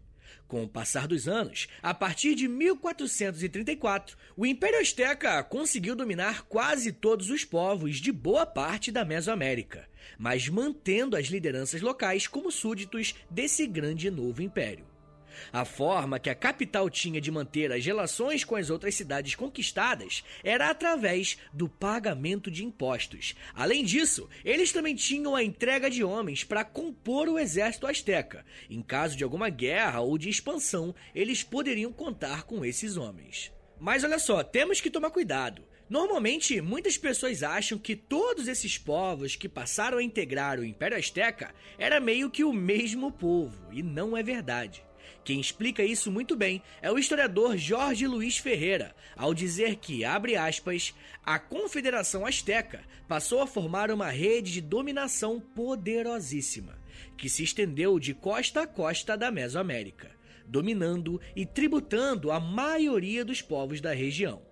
Com 0.47 0.63
o 0.63 0.69
passar 0.69 1.07
dos 1.07 1.27
anos, 1.27 1.67
a 1.81 1.93
partir 1.93 2.35
de 2.35 2.47
1434, 2.47 4.15
o 4.37 4.45
Império 4.45 4.79
Azteca 4.79 5.43
conseguiu 5.43 5.95
dominar 5.95 6.43
quase 6.43 6.91
todos 6.91 7.29
os 7.31 7.43
povos 7.43 7.97
de 7.97 8.11
boa 8.11 8.45
parte 8.45 8.91
da 8.91 9.03
Mesoamérica, 9.03 9.89
mas 10.19 10.47
mantendo 10.47 11.17
as 11.17 11.27
lideranças 11.27 11.81
locais 11.81 12.27
como 12.27 12.51
súditos 12.51 13.15
desse 13.29 13.65
grande 13.65 14.11
novo 14.11 14.41
império. 14.41 14.94
A 15.51 15.65
forma 15.65 16.19
que 16.19 16.29
a 16.29 16.35
capital 16.35 16.89
tinha 16.89 17.21
de 17.21 17.31
manter 17.31 17.71
as 17.71 17.85
relações 17.85 18.43
com 18.43 18.55
as 18.55 18.69
outras 18.69 18.95
cidades 18.95 19.35
conquistadas 19.35 20.23
era 20.43 20.69
através 20.69 21.37
do 21.53 21.67
pagamento 21.67 22.51
de 22.51 22.63
impostos. 22.63 23.35
Além 23.53 23.83
disso, 23.83 24.29
eles 24.43 24.71
também 24.71 24.95
tinham 24.95 25.35
a 25.35 25.43
entrega 25.43 25.89
de 25.89 26.03
homens 26.03 26.43
para 26.43 26.63
compor 26.63 27.27
o 27.27 27.39
exército 27.39 27.87
asteca. 27.87 28.45
Em 28.69 28.81
caso 28.81 29.15
de 29.15 29.23
alguma 29.23 29.49
guerra 29.49 30.01
ou 30.01 30.17
de 30.17 30.29
expansão, 30.29 30.93
eles 31.13 31.43
poderiam 31.43 31.91
contar 31.91 32.43
com 32.43 32.63
esses 32.63 32.97
homens. 32.97 33.51
Mas 33.79 34.03
olha 34.03 34.19
só, 34.19 34.43
temos 34.43 34.79
que 34.79 34.89
tomar 34.89 35.09
cuidado. 35.09 35.63
Normalmente, 35.87 36.61
muitas 36.61 36.97
pessoas 36.97 37.43
acham 37.43 37.77
que 37.77 37.95
todos 37.95 38.47
esses 38.47 38.77
povos 38.77 39.35
que 39.35 39.47
passaram 39.47 39.99
a 39.99 40.03
integrar 40.03 40.59
o 40.59 40.65
Império 40.65 40.97
Azteca 40.97 41.53
era 41.77 41.99
meio 41.99 42.31
que 42.31 42.43
o 42.43 42.51
mesmo 42.51 43.11
povo, 43.11 43.71
e 43.71 43.83
não 43.83 44.17
é 44.17 44.23
verdade. 44.23 44.84
Quem 45.25 45.39
explica 45.39 45.83
isso 45.83 46.11
muito 46.11 46.35
bem 46.35 46.61
é 46.83 46.91
o 46.91 46.99
historiador 46.99 47.57
Jorge 47.57 48.05
Luiz 48.05 48.37
Ferreira, 48.37 48.95
ao 49.17 49.33
dizer 49.33 49.77
que, 49.77 50.05
abre 50.05 50.35
aspas, 50.35 50.93
a 51.25 51.39
Confederação 51.39 52.27
Azteca 52.27 52.83
passou 53.07 53.41
a 53.41 53.47
formar 53.47 53.89
uma 53.89 54.11
rede 54.11 54.53
de 54.53 54.61
dominação 54.61 55.39
poderosíssima, 55.39 56.77
que 57.17 57.27
se 57.27 57.41
estendeu 57.41 57.99
de 57.99 58.13
costa 58.13 58.61
a 58.61 58.67
costa 58.67 59.17
da 59.17 59.31
Mesoamérica, 59.31 60.11
dominando 60.45 61.19
e 61.35 61.43
tributando 61.43 62.31
a 62.31 62.39
maioria 62.39 63.25
dos 63.25 63.41
povos 63.41 63.81
da 63.81 63.93
região. 63.93 64.43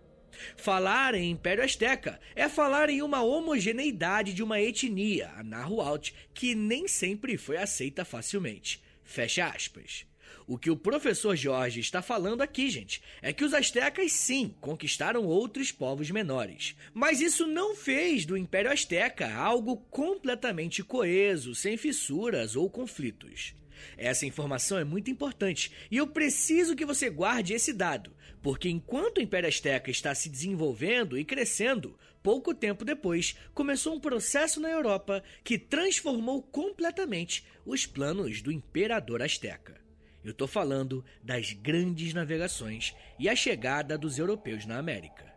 Falar 0.58 1.14
em 1.14 1.30
Império 1.30 1.64
Azteca 1.64 2.20
é 2.36 2.50
falar 2.50 2.90
em 2.90 3.04
uma 3.04 3.22
homogeneidade 3.22 4.34
de 4.34 4.42
uma 4.42 4.60
etnia, 4.60 5.30
a 5.38 5.44
Nahuatl, 5.44 6.14
que 6.34 6.56
nem 6.56 6.88
sempre 6.88 7.38
foi 7.38 7.58
aceita 7.58 8.04
facilmente. 8.04 8.82
Fecha 9.04 9.46
aspas. 9.46 10.12
O 10.46 10.58
que 10.58 10.70
o 10.70 10.76
professor 10.76 11.36
Jorge 11.36 11.80
está 11.80 12.02
falando 12.02 12.42
aqui, 12.42 12.70
gente, 12.70 13.02
é 13.22 13.32
que 13.32 13.46
os 13.46 13.54
astecas 13.54 14.12
sim 14.12 14.54
conquistaram 14.60 15.26
outros 15.26 15.72
povos 15.72 16.12
menores. 16.12 16.76
Mas 16.94 17.22
isso 17.22 17.48
não 17.48 17.76
fez 17.76 18.26
do 18.26 18.36
Império 18.36 18.72
Azteca 18.72 19.34
algo 19.34 19.78
completamente 19.78 20.84
coeso, 20.84 21.56
sem 21.56 21.78
fissuras 21.78 22.56
ou 22.56 22.70
conflitos. 22.70 23.56
Essa 23.98 24.26
informação 24.26 24.78
é 24.78 24.84
muito 24.84 25.10
importante 25.10 25.72
e 25.90 25.98
eu 25.98 26.08
preciso 26.08 26.76
que 26.76 26.86
você 26.86 27.10
guarde 27.10 27.54
esse 27.54 27.74
dado, 27.74 28.16
porque 28.42 28.70
enquanto 28.70 29.18
o 29.18 29.22
Império 29.22 29.50
Azteca 29.50 29.92
está 29.92 30.14
se 30.16 30.30
desenvolvendo 30.30 31.18
e 31.18 31.26
crescendo, 31.26 31.98
pouco 32.22 32.54
tempo 32.54 32.86
depois 32.86 33.36
começou 33.54 33.96
um 33.96 34.00
processo 34.00 34.60
na 34.60 34.70
Europa 34.70 35.24
que 35.44 35.58
transformou 35.58 36.42
completamente 36.42 37.46
os 37.66 37.86
planos 37.86 38.42
do 38.42 38.52
Imperador 38.52 39.22
Azteca. 39.22 39.83
Eu 40.24 40.32
estou 40.32 40.48
falando 40.48 41.04
das 41.22 41.52
grandes 41.52 42.14
navegações 42.14 42.96
e 43.20 43.28
a 43.28 43.36
chegada 43.36 43.98
dos 43.98 44.18
europeus 44.18 44.66
na 44.66 44.78
América. 44.78 45.34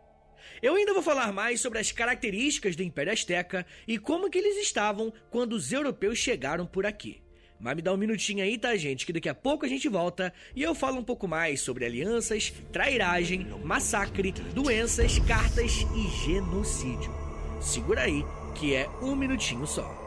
Eu 0.61 0.75
ainda 0.75 0.93
vou 0.93 1.03
falar 1.03 1.31
mais 1.33 1.59
sobre 1.59 1.79
as 1.79 1.91
características 1.91 2.75
do 2.75 2.83
Império 2.83 3.11
Azteca 3.11 3.65
e 3.87 3.97
como 3.97 4.29
que 4.29 4.37
eles 4.37 4.57
estavam 4.57 5.13
quando 5.29 5.53
os 5.53 5.71
europeus 5.71 6.17
chegaram 6.17 6.65
por 6.65 6.85
aqui. 6.85 7.21
Mas 7.59 7.75
me 7.75 7.81
dá 7.81 7.93
um 7.93 7.97
minutinho 7.97 8.43
aí, 8.43 8.57
tá, 8.57 8.75
gente? 8.75 9.05
Que 9.05 9.13
daqui 9.13 9.27
a 9.27 9.35
pouco 9.35 9.65
a 9.65 9.69
gente 9.69 9.89
volta 9.89 10.33
e 10.55 10.61
eu 10.61 10.75
falo 10.75 10.99
um 10.99 11.03
pouco 11.03 11.27
mais 11.27 11.59
sobre 11.59 11.85
alianças, 11.85 12.53
trairagem, 12.71 13.45
massacre, 13.63 14.31
doenças, 14.31 15.19
cartas 15.19 15.85
e 15.95 16.25
genocídio. 16.25 17.13
Segura 17.59 18.01
aí, 18.03 18.23
que 18.55 18.75
é 18.75 18.87
um 19.01 19.15
minutinho 19.15 19.65
só. 19.65 20.06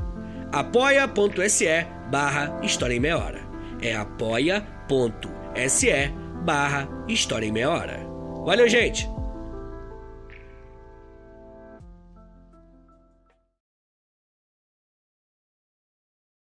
apoia.se 0.51 1.85
barra 2.09 2.59
História 2.61 2.93
em 2.93 2.99
Meia 2.99 3.17
Hora. 3.17 3.41
É 3.81 3.95
apoia.se 3.95 4.51
barra 6.43 6.89
História 7.07 7.45
em 7.45 7.51
Meia 7.51 7.69
Hora. 7.69 7.99
Valeu, 8.45 8.67
gente! 8.67 9.07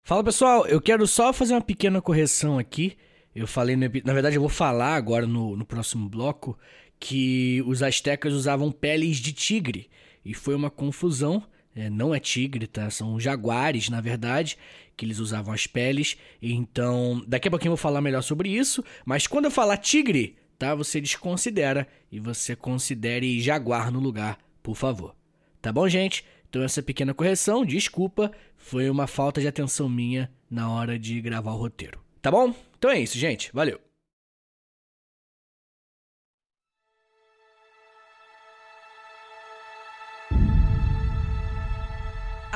Fala 0.06 0.24
pessoal, 0.24 0.66
eu 0.68 0.80
quero 0.80 1.06
só 1.06 1.34
fazer 1.34 1.54
uma 1.54 1.62
pequena 1.62 2.02
correção 2.02 2.58
aqui. 2.58 2.98
Eu 3.36 3.46
falei, 3.46 3.76
no, 3.76 3.90
na 4.06 4.14
verdade, 4.14 4.38
eu 4.38 4.42
vou 4.42 4.50
falar 4.50 4.96
agora 4.96 5.28
no, 5.28 5.58
no 5.58 5.66
próximo 5.66 6.08
bloco 6.08 6.58
que 6.98 7.62
os 7.68 7.84
astecas 7.84 8.32
usavam 8.32 8.72
peles 8.72 9.18
de 9.18 9.34
tigre 9.34 9.90
e 10.24 10.34
foi 10.34 10.56
uma 10.56 10.70
confusão. 10.70 11.44
É, 11.78 11.92
não 11.92 12.14
é 12.14 12.20
tigre, 12.20 12.66
tá? 12.66 12.90
São 12.90 13.20
jaguares, 13.20 13.88
na 13.88 14.02
verdade, 14.02 14.58
que 14.96 15.06
eles 15.06 15.20
usavam 15.20 15.54
as 15.54 15.68
peles. 15.68 16.18
Então, 16.42 17.24
daqui 17.28 17.48
a 17.48 17.52
pouquinho 17.52 17.70
eu 17.70 17.76
vou 17.76 17.78
falar 17.78 18.02
melhor 18.02 18.24
sobre 18.24 18.50
isso. 18.50 18.84
Mas 19.06 19.28
quando 19.28 19.46
eu 19.46 19.52
falar 19.52 19.78
tigre, 19.78 20.36
tá? 20.58 20.74
Você 20.74 21.00
desconsidera 21.00 21.88
e 22.12 22.20
você 22.20 22.56
considere 22.56 23.40
jaguar 23.40 23.92
no 23.92 24.00
lugar, 24.00 24.40
por 24.64 24.76
favor. 24.76 25.16
Tá 25.62 25.72
bom, 25.72 25.88
gente? 25.88 26.26
Então, 26.50 26.64
essa 26.64 26.82
pequena 26.82 27.14
correção, 27.14 27.64
desculpa, 27.64 28.32
foi 28.56 28.90
uma 28.90 29.06
falta 29.06 29.40
de 29.40 29.48
atenção 29.48 29.88
minha 29.88 30.32
na 30.50 30.72
hora 30.72 30.98
de 30.98 31.22
gravar 31.22 31.52
o 31.52 31.58
roteiro. 31.58 32.02
Tá 32.24 32.32
bom? 32.32 32.56
Então 32.80 32.90
é 32.90 33.00
isso, 33.00 33.20
gente. 33.20 33.52
Valeu! 33.54 33.87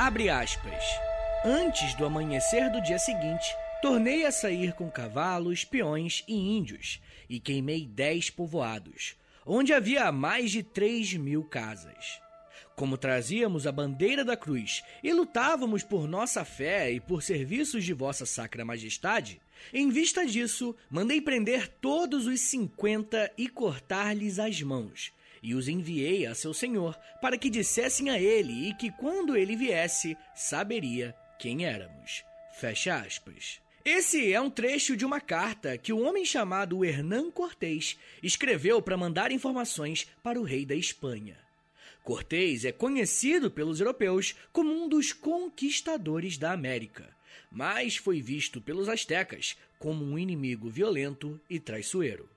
Abre 0.04 0.28
aspas. 0.28 0.82
Antes 1.44 1.94
do 1.94 2.04
amanhecer 2.04 2.68
do 2.72 2.82
dia 2.82 2.98
seguinte, 2.98 3.46
tornei 3.80 4.26
a 4.26 4.32
sair 4.32 4.72
com 4.72 4.90
cavalos, 4.90 5.64
peões 5.64 6.24
e 6.26 6.34
índios, 6.34 7.00
e 7.30 7.38
queimei 7.38 7.86
dez 7.86 8.28
povoados, 8.28 9.14
onde 9.46 9.72
havia 9.72 10.10
mais 10.10 10.50
de 10.50 10.60
três 10.64 11.14
mil 11.14 11.44
casas. 11.44 12.20
Como 12.74 12.98
trazíamos 12.98 13.64
a 13.64 13.70
bandeira 13.70 14.24
da 14.24 14.36
cruz 14.36 14.82
e 15.04 15.12
lutávamos 15.12 15.84
por 15.84 16.08
nossa 16.08 16.44
fé 16.44 16.90
e 16.90 16.98
por 16.98 17.22
serviços 17.22 17.84
de 17.84 17.92
vossa 17.92 18.26
sacra 18.26 18.64
majestade, 18.64 19.40
em 19.72 19.88
vista 19.88 20.26
disso, 20.26 20.74
mandei 20.90 21.20
prender 21.20 21.68
todos 21.80 22.26
os 22.26 22.40
cinquenta 22.40 23.30
e 23.38 23.48
cortar-lhes 23.48 24.40
as 24.40 24.60
mãos, 24.62 25.12
e 25.42 25.54
os 25.54 25.68
enviei 25.68 26.26
a 26.26 26.34
seu 26.34 26.54
senhor, 26.54 26.96
para 27.20 27.36
que 27.36 27.50
dissessem 27.50 28.10
a 28.10 28.18
ele 28.18 28.68
e 28.68 28.74
que 28.74 28.90
quando 28.92 29.36
ele 29.36 29.56
viesse, 29.56 30.16
saberia 30.34 31.14
quem 31.38 31.64
éramos. 31.64 32.24
Fecha 32.54 32.96
aspas. 32.96 33.60
Esse 33.84 34.32
é 34.32 34.40
um 34.40 34.48
trecho 34.48 34.96
de 34.96 35.04
uma 35.04 35.20
carta 35.20 35.76
que 35.76 35.92
o 35.92 36.00
homem 36.00 36.24
chamado 36.24 36.84
Hernán 36.84 37.32
Cortés 37.32 37.98
escreveu 38.22 38.80
para 38.80 38.96
mandar 38.96 39.32
informações 39.32 40.06
para 40.22 40.40
o 40.40 40.44
rei 40.44 40.64
da 40.64 40.76
Espanha. 40.76 41.36
Cortés 42.04 42.64
é 42.64 42.70
conhecido 42.70 43.50
pelos 43.50 43.80
europeus 43.80 44.36
como 44.52 44.72
um 44.72 44.88
dos 44.88 45.12
conquistadores 45.12 46.38
da 46.38 46.52
América, 46.52 47.08
mas 47.50 47.96
foi 47.96 48.22
visto 48.22 48.60
pelos 48.60 48.88
astecas 48.88 49.56
como 49.80 50.04
um 50.04 50.16
inimigo 50.16 50.70
violento 50.70 51.40
e 51.50 51.58
traiçoeiro. 51.58 52.28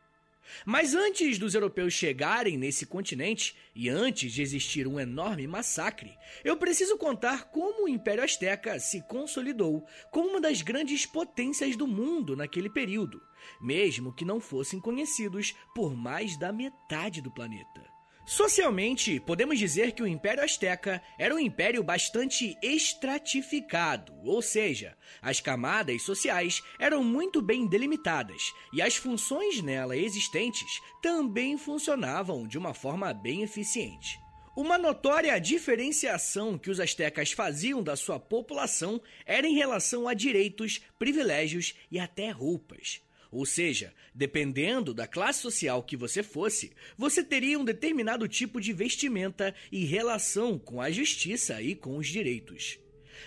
Mas 0.66 0.94
antes 0.94 1.38
dos 1.38 1.56
europeus 1.56 1.94
chegarem 1.94 2.58
nesse 2.58 2.86
continente 2.86 3.56
e 3.74 3.90
antes 3.90 4.32
de 4.32 4.42
existir 4.42 4.88
um 4.88 5.00
enorme 5.00 5.48
massacre, 5.48 6.18
eu 6.44 6.58
preciso 6.58 6.98
contar 6.98 7.46
como 7.52 7.86
o 7.86 7.90
Império 7.90 8.24
Azteca 8.24 8.80
se 8.80 9.02
consolidou 9.08 9.86
como 10.12 10.30
uma 10.30 10.42
das 10.42 10.62
grandes 10.62 11.06
potências 11.06 11.76
do 11.76 11.88
mundo 11.88 12.36
naquele 12.36 12.70
período, 12.70 13.22
mesmo 13.62 14.14
que 14.14 14.26
não 14.26 14.40
fossem 14.40 14.80
conhecidos 14.80 15.54
por 15.74 15.96
mais 15.96 16.38
da 16.38 16.52
metade 16.52 17.22
do 17.22 17.32
planeta. 17.32 17.95
Socialmente, 18.26 19.20
podemos 19.20 19.60
dizer 19.60 19.92
que 19.92 20.02
o 20.02 20.08
Império 20.08 20.44
Azteca 20.44 21.00
era 21.16 21.36
um 21.36 21.38
império 21.38 21.84
bastante 21.84 22.58
estratificado, 22.60 24.16
ou 24.24 24.42
seja, 24.42 24.98
as 25.22 25.40
camadas 25.40 26.02
sociais 26.02 26.64
eram 26.80 27.04
muito 27.04 27.40
bem 27.40 27.68
delimitadas 27.68 28.52
e 28.74 28.82
as 28.82 28.96
funções 28.96 29.62
nela 29.62 29.96
existentes 29.96 30.82
também 31.04 31.56
funcionavam 31.56 32.48
de 32.48 32.58
uma 32.58 32.74
forma 32.74 33.14
bem 33.14 33.44
eficiente. 33.44 34.20
Uma 34.56 34.80
notória 34.80 35.38
diferenciação 35.38 36.58
que 36.58 36.72
os 36.72 36.80
astecas 36.80 37.32
faziam 37.32 37.84
da 37.84 37.96
sua 37.96 38.20
população 38.20 39.00
era 39.24 39.46
em 39.46 39.54
relação 39.54 40.08
a 40.08 40.16
direitos, 40.16 40.82
privilégios 40.98 41.76
e 41.92 42.00
até 42.00 42.32
roupas. 42.32 43.05
Ou 43.36 43.46
seja, 43.46 43.94
dependendo 44.14 44.94
da 44.94 45.06
classe 45.06 45.42
social 45.42 45.84
que 45.84 45.98
você 45.98 46.24
fosse, 46.24 46.72
você 46.98 47.22
teria 47.22 47.60
um 47.60 47.66
determinado 47.66 48.30
tipo 48.30 48.62
de 48.62 48.72
vestimenta 48.72 49.54
e 49.70 49.84
relação 49.84 50.58
com 50.58 50.80
a 50.80 50.90
justiça 50.90 51.62
e 51.62 51.76
com 51.76 51.98
os 51.98 52.08
direitos. 52.08 52.80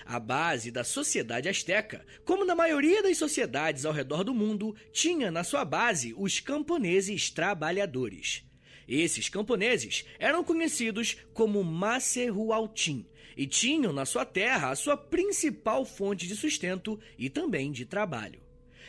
A 0.06 0.18
base 0.18 0.70
da 0.70 0.82
sociedade 0.82 1.46
asteca, 1.46 2.06
como 2.24 2.46
na 2.46 2.54
maioria 2.54 3.02
das 3.02 3.18
sociedades 3.18 3.84
ao 3.84 3.92
redor 3.92 4.24
do 4.24 4.32
mundo, 4.32 4.74
tinha 4.94 5.30
na 5.30 5.44
sua 5.44 5.62
base 5.62 6.14
os 6.16 6.40
camponeses 6.40 7.28
trabalhadores. 7.28 8.42
Esses 8.88 9.28
camponeses 9.28 10.06
eram 10.18 10.42
conhecidos 10.42 11.18
como 11.34 11.62
Macerualtim 11.62 13.04
e 13.36 13.46
tinham 13.46 13.92
na 13.92 14.06
sua 14.06 14.24
terra 14.24 14.70
a 14.70 14.74
sua 14.74 14.96
principal 14.96 15.84
fonte 15.84 16.26
de 16.26 16.34
sustento 16.34 16.98
e 17.18 17.28
também 17.28 17.70
de 17.70 17.84
trabalho. 17.84 18.47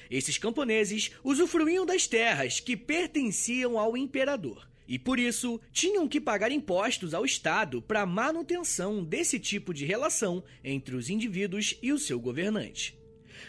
Esses 0.10 0.38
camponeses 0.38 1.12
usufruíam 1.24 1.86
das 1.86 2.08
terras 2.08 2.60
que 2.60 2.76
pertenciam 2.76 3.78
ao 3.78 3.96
imperador 3.96 4.68
E 4.88 4.98
por 4.98 5.20
isso 5.20 5.62
tinham 5.72 6.08
que 6.08 6.20
pagar 6.20 6.52
impostos 6.52 7.14
ao 7.14 7.24
Estado 7.24 7.80
para 7.80 8.08
manutenção 8.08 9.04
desse 9.04 9.40
tipo 9.40 9.72
de 9.72 9.86
relação 9.86 10.44
entre 10.64 10.96
os 10.96 11.12
indivíduos 11.12 11.78
e 11.80 11.94
o 11.94 12.00
seu 12.00 12.20
governante. 12.20 12.98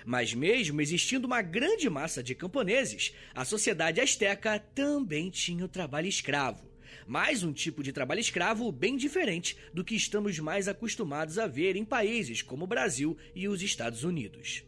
Mas, 0.04 0.34
mesmo 0.34 0.82
existindo 0.82 1.26
uma 1.26 1.40
grande 1.40 1.88
massa 1.88 2.22
de 2.22 2.34
camponeses, 2.34 3.14
a 3.34 3.44
sociedade 3.44 4.02
asteca 4.02 4.58
também 4.58 5.30
tinha 5.30 5.64
o 5.64 5.68
trabalho 5.68 6.08
escravo. 6.08 6.68
Mais 7.06 7.42
um 7.42 7.52
tipo 7.52 7.82
de 7.82 7.92
trabalho 7.92 8.20
escravo 8.20 8.70
bem 8.70 8.96
diferente 8.96 9.56
do 9.72 9.82
que 9.82 9.94
estamos 9.94 10.38
mais 10.38 10.68
acostumados 10.68 11.38
a 11.38 11.46
ver 11.46 11.74
em 11.74 11.84
países 11.86 12.42
como 12.42 12.64
o 12.64 12.68
Brasil 12.68 13.16
e 13.34 13.48
os 13.48 13.62
Estados 13.62 14.04
Unidos. 14.04 14.62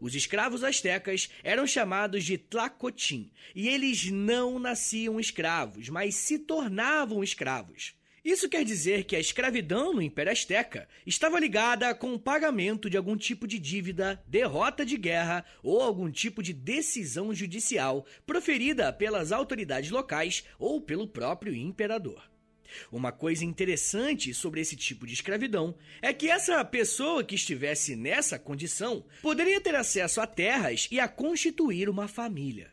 Os 0.00 0.14
escravos 0.14 0.62
astecas 0.62 1.30
eram 1.42 1.66
chamados 1.66 2.24
de 2.24 2.38
tlacotim, 2.38 3.30
e 3.54 3.68
eles 3.68 4.10
não 4.10 4.58
nasciam 4.58 5.18
escravos, 5.18 5.88
mas 5.88 6.14
se 6.14 6.38
tornavam 6.38 7.22
escravos. 7.22 7.94
Isso 8.26 8.48
quer 8.48 8.64
dizer 8.64 9.04
que 9.04 9.14
a 9.14 9.20
escravidão 9.20 9.94
no 9.94 10.02
Império 10.02 10.32
Azteca 10.32 10.88
estava 11.06 11.38
ligada 11.38 11.94
com 11.94 12.12
o 12.12 12.18
pagamento 12.18 12.90
de 12.90 12.96
algum 12.96 13.16
tipo 13.16 13.46
de 13.46 13.56
dívida, 13.56 14.20
derrota 14.26 14.84
de 14.84 14.96
guerra 14.96 15.44
ou 15.62 15.80
algum 15.80 16.10
tipo 16.10 16.42
de 16.42 16.52
decisão 16.52 17.32
judicial 17.32 18.04
proferida 18.26 18.92
pelas 18.92 19.30
autoridades 19.30 19.92
locais 19.92 20.42
ou 20.58 20.80
pelo 20.80 21.06
próprio 21.06 21.54
imperador. 21.54 22.20
Uma 22.90 23.12
coisa 23.12 23.44
interessante 23.44 24.32
sobre 24.34 24.60
esse 24.60 24.76
tipo 24.76 25.06
de 25.06 25.14
escravidão 25.14 25.74
é 26.00 26.12
que 26.12 26.30
essa 26.30 26.64
pessoa 26.64 27.24
que 27.24 27.34
estivesse 27.34 27.96
nessa 27.96 28.38
condição 28.38 29.04
poderia 29.22 29.60
ter 29.60 29.74
acesso 29.74 30.20
a 30.20 30.26
terras 30.26 30.88
e 30.90 31.00
a 31.00 31.08
constituir 31.08 31.88
uma 31.88 32.08
família. 32.08 32.70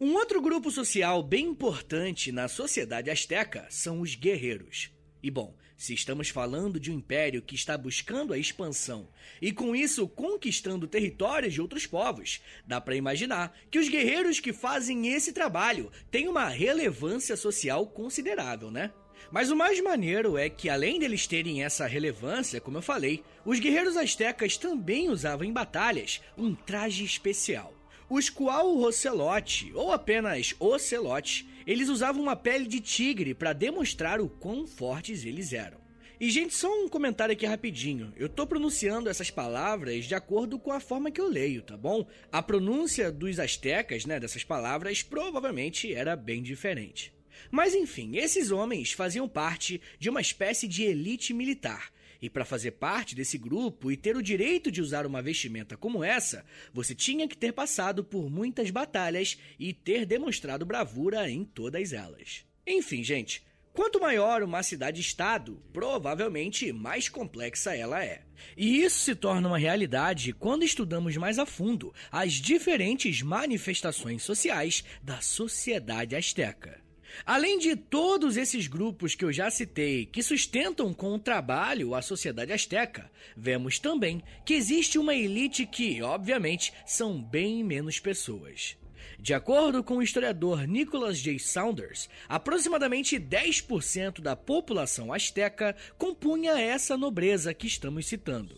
Um 0.00 0.14
outro 0.14 0.40
grupo 0.40 0.70
social 0.70 1.22
bem 1.22 1.46
importante 1.46 2.32
na 2.32 2.48
sociedade 2.48 3.10
asteca 3.10 3.66
são 3.68 4.00
os 4.00 4.14
guerreiros. 4.14 4.90
E 5.22 5.30
bom, 5.30 5.54
se 5.80 5.94
estamos 5.94 6.28
falando 6.28 6.78
de 6.78 6.90
um 6.90 6.94
império 6.94 7.40
que 7.40 7.54
está 7.54 7.76
buscando 7.76 8.34
a 8.34 8.38
expansão 8.38 9.08
e 9.40 9.50
com 9.50 9.74
isso 9.74 10.06
conquistando 10.06 10.86
territórios 10.86 11.54
de 11.54 11.60
outros 11.62 11.86
povos, 11.86 12.42
dá 12.66 12.78
para 12.78 12.96
imaginar 12.96 13.58
que 13.70 13.78
os 13.78 13.88
guerreiros 13.88 14.40
que 14.40 14.52
fazem 14.52 15.08
esse 15.08 15.32
trabalho 15.32 15.90
têm 16.10 16.28
uma 16.28 16.48
relevância 16.48 17.34
social 17.34 17.86
considerável, 17.86 18.70
né? 18.70 18.92
Mas 19.30 19.50
o 19.50 19.56
mais 19.56 19.80
maneiro 19.80 20.36
é 20.36 20.48
que, 20.48 20.68
além 20.68 20.98
deles 20.98 21.26
terem 21.26 21.62
essa 21.62 21.86
relevância, 21.86 22.60
como 22.60 22.78
eu 22.78 22.82
falei, 22.82 23.22
os 23.44 23.58
guerreiros 23.58 23.96
astecas 23.96 24.56
também 24.56 25.08
usavam 25.08 25.46
em 25.46 25.52
batalhas 25.52 26.20
um 26.36 26.54
traje 26.54 27.04
especial. 27.04 27.74
Os 28.08 28.28
Qual 28.28 28.76
Rocelote, 28.76 29.70
ou 29.72 29.92
apenas 29.92 30.54
Ocelote, 30.58 31.48
eles 31.66 31.88
usavam 31.88 32.22
uma 32.22 32.34
pele 32.34 32.66
de 32.66 32.80
tigre 32.80 33.34
para 33.34 33.52
demonstrar 33.52 34.20
o 34.20 34.28
quão 34.28 34.66
fortes 34.66 35.24
eles 35.24 35.52
eram. 35.52 35.78
E, 36.20 36.28
gente, 36.28 36.54
só 36.54 36.68
um 36.68 36.86
comentário 36.86 37.32
aqui 37.32 37.46
rapidinho. 37.46 38.12
Eu 38.14 38.28
tô 38.28 38.46
pronunciando 38.46 39.08
essas 39.08 39.30
palavras 39.30 40.04
de 40.04 40.14
acordo 40.14 40.58
com 40.58 40.70
a 40.70 40.78
forma 40.78 41.10
que 41.10 41.20
eu 41.20 41.28
leio, 41.28 41.62
tá 41.62 41.78
bom? 41.78 42.06
A 42.30 42.42
pronúncia 42.42 43.10
dos 43.10 43.38
astecas, 43.38 44.04
né, 44.04 44.20
dessas 44.20 44.44
palavras, 44.44 45.02
provavelmente 45.02 45.94
era 45.94 46.14
bem 46.16 46.42
diferente. 46.42 47.10
Mas 47.50 47.74
enfim, 47.74 48.16
esses 48.16 48.50
homens 48.50 48.92
faziam 48.92 49.28
parte 49.28 49.80
de 49.98 50.10
uma 50.10 50.20
espécie 50.20 50.66
de 50.66 50.82
elite 50.82 51.32
militar. 51.32 51.92
E 52.22 52.28
para 52.28 52.44
fazer 52.44 52.72
parte 52.72 53.14
desse 53.14 53.38
grupo 53.38 53.90
e 53.90 53.96
ter 53.96 54.16
o 54.16 54.22
direito 54.22 54.70
de 54.70 54.82
usar 54.82 55.06
uma 55.06 55.22
vestimenta 55.22 55.76
como 55.76 56.04
essa, 56.04 56.44
você 56.72 56.94
tinha 56.94 57.26
que 57.26 57.36
ter 57.36 57.52
passado 57.52 58.04
por 58.04 58.30
muitas 58.30 58.70
batalhas 58.70 59.38
e 59.58 59.72
ter 59.72 60.04
demonstrado 60.04 60.66
bravura 60.66 61.30
em 61.30 61.44
todas 61.44 61.92
elas. 61.92 62.44
Enfim, 62.66 63.02
gente, 63.02 63.42
Quanto 63.72 64.00
maior 64.00 64.42
uma 64.42 64.64
cidade-estado, 64.64 65.62
provavelmente 65.72 66.72
mais 66.72 67.08
complexa 67.08 67.74
ela 67.74 68.04
é. 68.04 68.22
E 68.56 68.82
isso 68.82 68.98
se 68.98 69.14
torna 69.14 69.46
uma 69.46 69.58
realidade 69.58 70.32
quando 70.32 70.64
estudamos 70.64 71.16
mais 71.16 71.38
a 71.38 71.46
fundo 71.46 71.94
as 72.10 72.32
diferentes 72.32 73.22
manifestações 73.22 74.24
sociais 74.24 74.82
da 75.02 75.20
sociedade 75.20 76.16
asteca. 76.16 76.80
Além 77.24 77.58
de 77.58 77.76
todos 77.76 78.36
esses 78.36 78.66
grupos 78.66 79.14
que 79.14 79.24
eu 79.24 79.32
já 79.32 79.50
citei 79.50 80.06
que 80.06 80.22
sustentam 80.22 80.92
com 80.94 81.14
o 81.14 81.18
trabalho 81.18 81.94
a 81.94 82.02
sociedade 82.02 82.52
asteca, 82.52 83.10
vemos 83.36 83.78
também 83.78 84.22
que 84.44 84.54
existe 84.54 84.98
uma 84.98 85.14
elite 85.14 85.66
que, 85.66 86.02
obviamente, 86.02 86.72
são 86.86 87.20
bem 87.20 87.62
menos 87.62 87.98
pessoas. 87.98 88.76
De 89.18 89.34
acordo 89.34 89.84
com 89.84 89.98
o 89.98 90.02
historiador 90.02 90.66
Nicholas 90.66 91.18
J. 91.18 91.38
Saunders, 91.38 92.08
aproximadamente 92.26 93.18
10% 93.18 94.20
da 94.20 94.34
população 94.34 95.12
asteca 95.12 95.76
compunha 95.98 96.58
essa 96.58 96.96
nobreza 96.96 97.52
que 97.52 97.66
estamos 97.66 98.06
citando. 98.06 98.56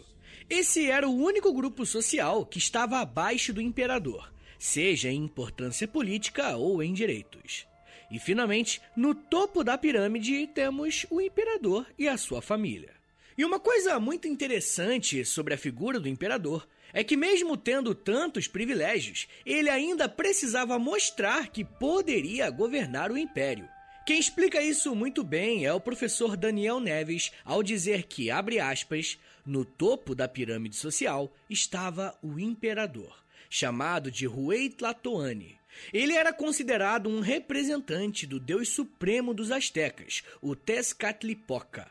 Esse 0.48 0.90
era 0.90 1.08
o 1.08 1.16
único 1.16 1.52
grupo 1.52 1.84
social 1.84 2.46
que 2.46 2.58
estava 2.58 2.98
abaixo 2.98 3.52
do 3.52 3.60
imperador, 3.60 4.32
seja 4.58 5.10
em 5.10 5.24
importância 5.24 5.88
política 5.88 6.56
ou 6.56 6.82
em 6.82 6.92
direitos. 6.92 7.66
E 8.12 8.18
finalmente, 8.18 8.82
no 8.94 9.14
topo 9.14 9.64
da 9.64 9.78
pirâmide 9.78 10.46
temos 10.46 11.06
o 11.08 11.18
imperador 11.18 11.86
e 11.98 12.06
a 12.06 12.18
sua 12.18 12.42
família. 12.42 12.92
E 13.38 13.42
uma 13.42 13.58
coisa 13.58 13.98
muito 13.98 14.28
interessante 14.28 15.24
sobre 15.24 15.54
a 15.54 15.58
figura 15.58 15.98
do 15.98 16.10
imperador 16.10 16.68
é 16.92 17.02
que, 17.02 17.16
mesmo 17.16 17.56
tendo 17.56 17.94
tantos 17.94 18.46
privilégios, 18.46 19.26
ele 19.46 19.70
ainda 19.70 20.10
precisava 20.10 20.78
mostrar 20.78 21.48
que 21.48 21.64
poderia 21.64 22.50
governar 22.50 23.10
o 23.10 23.16
império. 23.16 23.66
Quem 24.04 24.18
explica 24.18 24.60
isso 24.60 24.94
muito 24.94 25.24
bem 25.24 25.64
é 25.64 25.72
o 25.72 25.80
professor 25.80 26.36
Daniel 26.36 26.80
Neves 26.80 27.32
ao 27.46 27.62
dizer 27.62 28.02
que, 28.02 28.30
abre 28.30 28.60
aspas, 28.60 29.18
no 29.46 29.64
topo 29.64 30.14
da 30.14 30.28
pirâmide 30.28 30.76
social 30.76 31.32
estava 31.48 32.14
o 32.22 32.38
imperador, 32.38 33.16
chamado 33.48 34.10
de 34.10 34.28
Huey 34.28 34.68
Tlatoani, 34.68 35.61
ele 35.92 36.14
era 36.14 36.32
considerado 36.32 37.08
um 37.08 37.20
representante 37.20 38.26
do 38.26 38.38
deus 38.38 38.68
supremo 38.68 39.32
dos 39.32 39.50
astecas, 39.50 40.22
o 40.40 40.54
Tezcatlipoca. 40.54 41.90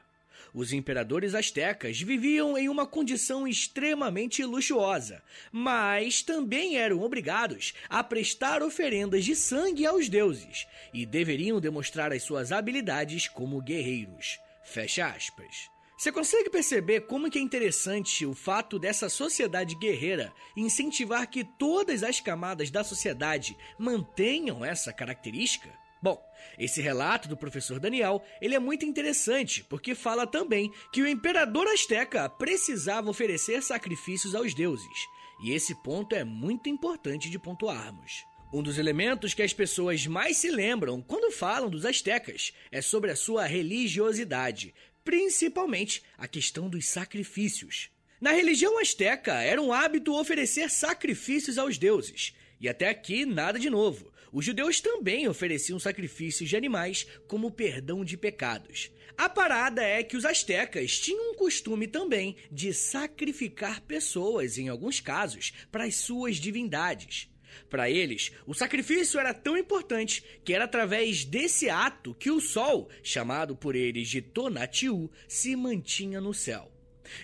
Os 0.54 0.74
imperadores 0.74 1.34
astecas 1.34 2.02
viviam 2.02 2.58
em 2.58 2.68
uma 2.68 2.86
condição 2.86 3.48
extremamente 3.48 4.44
luxuosa, 4.44 5.24
mas 5.50 6.22
também 6.22 6.78
eram 6.78 7.02
obrigados 7.02 7.74
a 7.88 8.04
prestar 8.04 8.62
oferendas 8.62 9.24
de 9.24 9.34
sangue 9.34 9.86
aos 9.86 10.10
deuses 10.10 10.68
e 10.94 11.06
deveriam 11.06 11.62
demonstrar 11.62 12.12
as 12.12 12.24
suas 12.24 12.52
habilidades 12.52 13.30
como 13.30 13.62
guerreiros. 13.62 14.40
Fecha 14.64 15.08
aspas. 15.08 15.71
Você 16.02 16.12
consegue 16.12 16.50
perceber 16.50 17.02
como 17.02 17.30
que 17.30 17.38
é 17.38 17.42
interessante 17.44 18.26
o 18.26 18.34
fato 18.34 18.80
dessa 18.80 19.08
sociedade 19.08 19.76
guerreira 19.76 20.34
incentivar 20.58 21.30
que 21.30 21.44
todas 21.44 22.02
as 22.02 22.20
camadas 22.20 22.72
da 22.72 22.84
sociedade 22.84 23.56
mantenham 23.78 24.66
essa 24.66 24.92
característica? 24.92 25.70
Bom, 26.02 26.20
esse 26.58 26.82
relato 26.82 27.30
do 27.30 27.38
professor 27.38 27.80
Daniel, 27.80 28.20
ele 28.42 28.56
é 28.56 28.60
muito 28.60 28.84
interessante, 28.84 29.64
porque 29.70 29.94
fala 29.94 30.26
também 30.26 30.74
que 30.92 31.04
o 31.04 31.08
imperador 31.08 31.68
asteca 31.68 32.28
precisava 32.28 33.12
oferecer 33.12 33.62
sacrifícios 33.62 34.34
aos 34.34 34.56
deuses. 34.56 35.08
E 35.44 35.52
esse 35.52 35.76
ponto 35.84 36.16
é 36.16 36.24
muito 36.24 36.68
importante 36.68 37.30
de 37.30 37.38
pontuarmos. 37.38 38.26
Um 38.54 38.62
dos 38.62 38.78
elementos 38.78 39.34
que 39.34 39.42
as 39.42 39.54
pessoas 39.54 40.06
mais 40.08 40.36
se 40.36 40.52
lembram 40.52 41.02
quando 41.02 41.32
falam 41.32 41.70
dos 41.70 41.86
astecas 41.86 42.52
é 42.70 42.82
sobre 42.82 43.10
a 43.10 43.16
sua 43.16 43.46
religiosidade, 43.46 44.74
principalmente 45.04 46.04
a 46.18 46.28
questão 46.28 46.70
dos 46.70 46.88
sacrifícios. 46.88 47.90
Na 48.20 48.32
religião 48.32 48.78
asteca, 48.78 49.42
era 49.42 49.62
um 49.62 49.74
hábito 49.74 50.14
oferecer 50.14 50.70
sacrifícios 50.70 51.58
aos 51.58 51.78
deuses. 51.78 52.36
E 52.60 52.70
até 52.70 52.88
aqui, 52.90 53.26
nada 53.26 53.58
de 53.58 53.70
novo. 53.70 54.14
Os 54.32 54.46
judeus 54.46 54.80
também 54.80 55.28
ofereciam 55.28 55.80
sacrifícios 55.80 56.48
de 56.48 56.56
animais 56.56 57.08
como 57.28 57.50
perdão 57.50 58.06
de 58.06 58.16
pecados. 58.16 58.92
A 59.18 59.28
parada 59.28 59.84
é 59.84 60.04
que 60.04 60.16
os 60.16 60.24
astecas 60.24 61.00
tinham 61.00 61.32
um 61.32 61.36
costume 61.36 61.88
também 61.88 62.36
de 62.52 62.74
sacrificar 62.74 63.82
pessoas, 63.82 64.58
em 64.58 64.70
alguns 64.70 65.00
casos, 65.00 65.52
para 65.72 65.86
as 65.86 65.96
suas 65.96 66.38
divindades. 66.38 67.31
Para 67.70 67.90
eles, 67.90 68.32
o 68.46 68.54
sacrifício 68.54 69.20
era 69.20 69.34
tão 69.34 69.58
importante 69.58 70.24
que 70.44 70.54
era 70.54 70.66
através 70.66 71.26
desse 71.26 71.70
ato 71.70 72.14
que 72.16 72.32
o 72.32 72.42
sol, 72.42 72.90
chamado 73.04 73.56
por 73.56 73.76
eles 73.76 74.08
de 74.10 74.22
Tonatiuh, 74.22 75.10
se 75.28 75.56
mantinha 75.56 76.20
no 76.20 76.34
céu. 76.34 76.72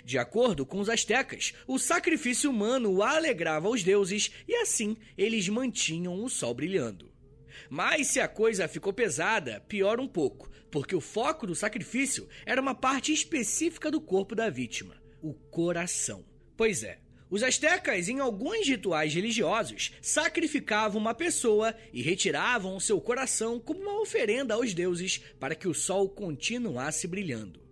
De 0.03 0.17
acordo 0.17 0.65
com 0.65 0.79
os 0.79 0.89
astecas, 0.89 1.53
o 1.65 1.77
sacrifício 1.79 2.49
humano 2.49 3.01
alegrava 3.01 3.69
os 3.69 3.83
deuses 3.83 4.31
e 4.47 4.55
assim 4.55 4.97
eles 5.17 5.47
mantinham 5.47 6.23
o 6.23 6.29
sol 6.29 6.53
brilhando. 6.53 7.11
Mas 7.69 8.07
se 8.07 8.19
a 8.19 8.27
coisa 8.27 8.67
ficou 8.67 8.93
pesada, 8.93 9.61
pior 9.67 9.99
um 9.99 10.07
pouco, 10.07 10.49
porque 10.71 10.95
o 10.95 11.01
foco 11.01 11.47
do 11.47 11.55
sacrifício 11.55 12.27
era 12.45 12.61
uma 12.61 12.75
parte 12.75 13.11
específica 13.11 13.89
do 13.89 13.99
corpo 13.99 14.35
da 14.35 14.49
vítima, 14.49 15.01
o 15.21 15.33
coração. 15.33 16.25
Pois 16.55 16.83
é, 16.83 16.99
Os 17.29 17.43
astecas, 17.43 18.07
em 18.07 18.19
alguns 18.19 18.67
rituais 18.67 19.13
religiosos, 19.13 19.91
sacrificavam 20.01 21.01
uma 21.01 21.13
pessoa 21.13 21.75
e 21.91 22.01
retiravam 22.01 22.79
seu 22.79 23.01
coração 23.01 23.59
como 23.59 23.81
uma 23.81 23.99
oferenda 23.99 24.53
aos 24.53 24.73
deuses 24.73 25.21
para 25.39 25.53
que 25.53 25.67
o 25.67 25.73
sol 25.73 26.07
continuasse 26.09 27.05
brilhando. 27.05 27.67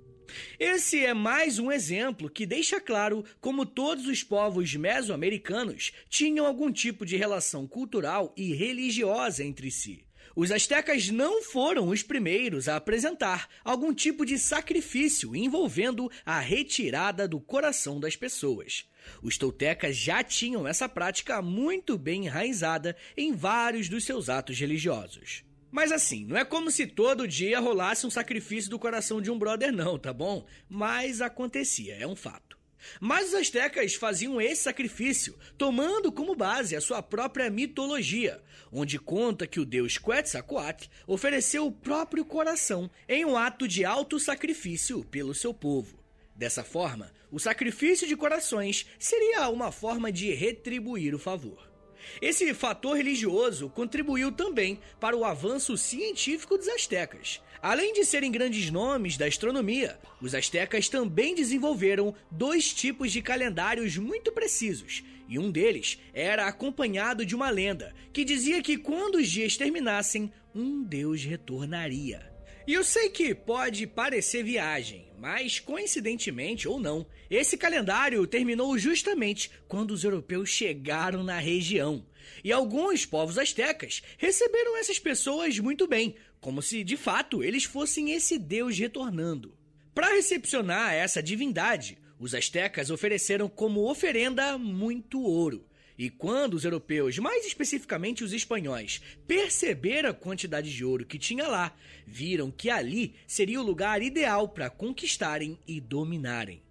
Esse 0.60 1.06
é 1.06 1.14
mais 1.14 1.60
um 1.60 1.72
exemplo 1.72 2.30
que 2.30 2.46
deixa 2.46 2.82
claro 2.82 3.24
como 3.40 3.66
todos 3.66 4.08
os 4.08 4.24
povos 4.24 4.76
mesoamericanos 4.76 5.94
tinham 6.10 6.46
algum 6.46 6.72
tipo 6.72 7.06
de 7.06 7.16
relação 7.16 7.66
cultural 7.66 8.34
e 8.36 8.54
religiosa 8.54 9.44
entre 9.44 9.72
si. 9.72 10.06
Os 10.36 10.52
astecas 10.52 11.08
não 11.08 11.42
foram 11.42 11.88
os 11.88 12.04
primeiros 12.04 12.68
a 12.68 12.76
apresentar 12.76 13.48
algum 13.64 13.94
tipo 13.94 14.26
de 14.26 14.38
sacrifício 14.38 15.34
envolvendo 15.34 16.12
a 16.26 16.42
retirada 16.42 17.26
do 17.26 17.40
coração 17.40 18.02
das 18.02 18.18
pessoas. 18.18 18.86
Os 19.22 19.38
toltecas 19.38 19.96
já 19.96 20.24
tinham 20.24 20.68
essa 20.68 20.88
prática 20.88 21.42
muito 21.42 21.98
bem 21.98 22.26
enraizada 22.26 22.96
em 23.16 23.34
vários 23.34 23.90
dos 23.90 24.04
seus 24.04 24.30
atos 24.30 24.60
religiosos. 24.60 25.44
Mas 25.72 25.92
assim, 25.92 26.26
não 26.26 26.38
é 26.38 26.46
como 26.46 26.72
se 26.72 26.88
todo 26.88 27.28
dia 27.28 27.60
rolasse 27.60 28.08
um 28.08 28.10
sacrifício 28.10 28.70
do 28.70 28.80
coração 28.80 29.22
de 29.22 29.30
um 29.30 29.38
brother, 29.38 29.74
não, 29.74 30.00
tá 30.00 30.14
bom? 30.14 30.46
Mas 30.70 31.22
acontecia, 31.22 31.96
é 31.96 32.08
um 32.08 32.16
fato. 32.16 32.56
Mas 33.00 33.30
os 33.30 33.34
astecas 33.34 33.96
faziam 33.96 34.40
esse 34.40 34.64
sacrifício 34.64 35.38
tomando 35.58 36.12
como 36.12 36.36
base 36.36 36.76
a 36.76 36.82
sua 36.82 37.02
própria 37.02 37.50
mitologia, 37.50 38.42
onde 38.72 39.00
conta 39.00 39.48
que 39.48 39.60
o 39.60 39.66
deus 39.66 39.98
Quetzalcoatl 39.98 40.88
ofereceu 41.08 41.66
o 41.66 41.72
próprio 41.72 42.24
coração 42.24 42.90
em 43.08 43.26
um 43.26 43.36
ato 43.36 43.68
de 43.68 43.84
auto-sacrifício 43.84 45.04
pelo 45.04 45.34
seu 45.34 45.54
povo. 45.54 46.05
Dessa 46.36 46.64
forma, 46.64 47.14
o 47.32 47.40
sacrifício 47.40 48.06
de 48.06 48.16
corações 48.16 48.86
seria 49.00 49.48
uma 49.50 49.72
forma 49.72 50.12
de 50.12 50.34
retribuir 50.34 51.16
o 51.16 51.20
favor. 51.20 51.74
Esse 52.22 52.54
fator 52.54 52.98
religioso 52.98 53.70
contribuiu 53.70 54.32
também 54.32 54.80
para 55.00 55.16
o 55.16 55.24
avanço 55.24 55.78
científico 55.78 56.58
dos 56.58 56.68
astecas. 56.68 57.42
Além 57.62 57.94
de 57.94 58.06
serem 58.06 58.32
grandes 58.32 58.70
nomes 58.70 59.18
da 59.18 59.26
astronomia, 59.26 59.98
os 60.22 60.36
astecas 60.36 60.88
também 60.88 61.34
desenvolveram 61.34 62.14
dois 62.30 62.74
tipos 62.74 63.12
de 63.12 63.22
calendários 63.22 63.98
muito 63.98 64.32
precisos, 64.32 65.04
e 65.28 65.40
um 65.40 65.50
deles 65.50 65.98
era 66.14 66.46
acompanhado 66.48 67.26
de 67.26 67.34
uma 67.34 67.50
lenda 67.50 67.94
que 68.14 68.24
dizia 68.24 68.62
que 68.62 68.78
quando 68.78 69.16
os 69.16 69.28
dias 69.28 69.58
terminassem, 69.58 70.32
um 70.54 70.84
deus 70.84 71.24
retornaria. 71.24 72.35
E 72.68 72.74
eu 72.74 72.84
sei 72.84 73.10
que 73.10 73.36
pode 73.36 73.86
parecer 73.86 74.44
viagem, 74.44 75.08
mas 75.20 75.60
coincidentemente 75.60 76.68
ou 76.68 76.80
não, 76.80 77.06
esse 77.30 77.56
calendário 77.58 78.26
terminou 78.26 78.76
justamente 78.76 79.52
quando 79.68 79.92
os 79.92 80.04
europeus 80.04 80.50
chegaram 80.50 81.24
na 81.24 81.38
região. 81.38 82.04
E 82.44 82.52
alguns 82.52 83.06
povos 83.06 83.38
astecas 83.38 84.02
receberam 84.18 84.76
essas 84.78 84.98
pessoas 84.98 85.60
muito 85.60 85.88
bem, 85.88 86.16
como 86.42 86.60
se 86.60 86.84
de 86.84 86.98
fato 86.98 87.44
eles 87.44 87.66
fossem 87.66 88.14
esse 88.14 88.40
deus 88.40 88.76
retornando. 88.80 89.56
Para 89.94 90.16
recepcionar 90.16 90.92
essa 90.92 91.22
divindade, 91.22 92.00
os 92.20 92.34
astecas 92.34 92.90
ofereceram 92.90 93.48
como 93.48 93.88
oferenda 93.88 94.58
muito 94.58 95.22
ouro. 95.22 95.68
E 95.98 96.10
quando 96.10 96.56
os 96.56 96.66
europeus, 96.66 97.18
mais 97.20 97.46
especificamente 97.46 98.24
os 98.24 98.34
espanhóis, 98.34 99.02
perceberam 99.26 100.10
a 100.10 100.14
quantidade 100.14 100.74
de 100.74 100.84
ouro 100.84 101.06
que 101.06 101.18
tinha 101.18 101.48
lá, 101.48 101.74
viram 102.06 102.52
que 102.52 102.70
ali 102.70 103.16
seria 103.26 103.62
o 103.62 103.66
lugar 103.66 104.02
ideal 104.02 104.50
para 104.50 104.70
conquistarem 104.70 105.58
e 105.66 105.80
dominarem. 105.80 106.62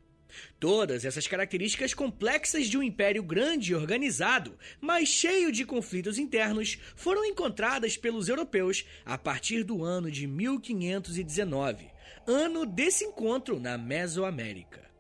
Todas 0.59 1.05
essas 1.05 1.27
características 1.27 1.95
complexas 1.95 2.67
de 2.67 2.77
um 2.77 2.83
império 2.83 3.23
grande 3.23 3.73
e 3.73 3.75
organizado, 3.75 4.59
mas 4.81 5.09
cheio 5.09 5.53
de 5.53 5.65
conflitos 5.65 6.19
internos, 6.19 6.79
foram 6.97 7.25
encontradas 7.25 7.97
pelos 7.97 8.29
europeus 8.29 8.85
a 9.05 9.17
partir 9.17 9.63
do 9.63 9.85
ano 9.85 10.11
de 10.11 10.27
1519, 10.27 11.87
ano 12.27 12.67
desse 12.67 13.05
encontro 13.05 13.61
na 13.61 13.79
Mesoamérica. 13.79 14.94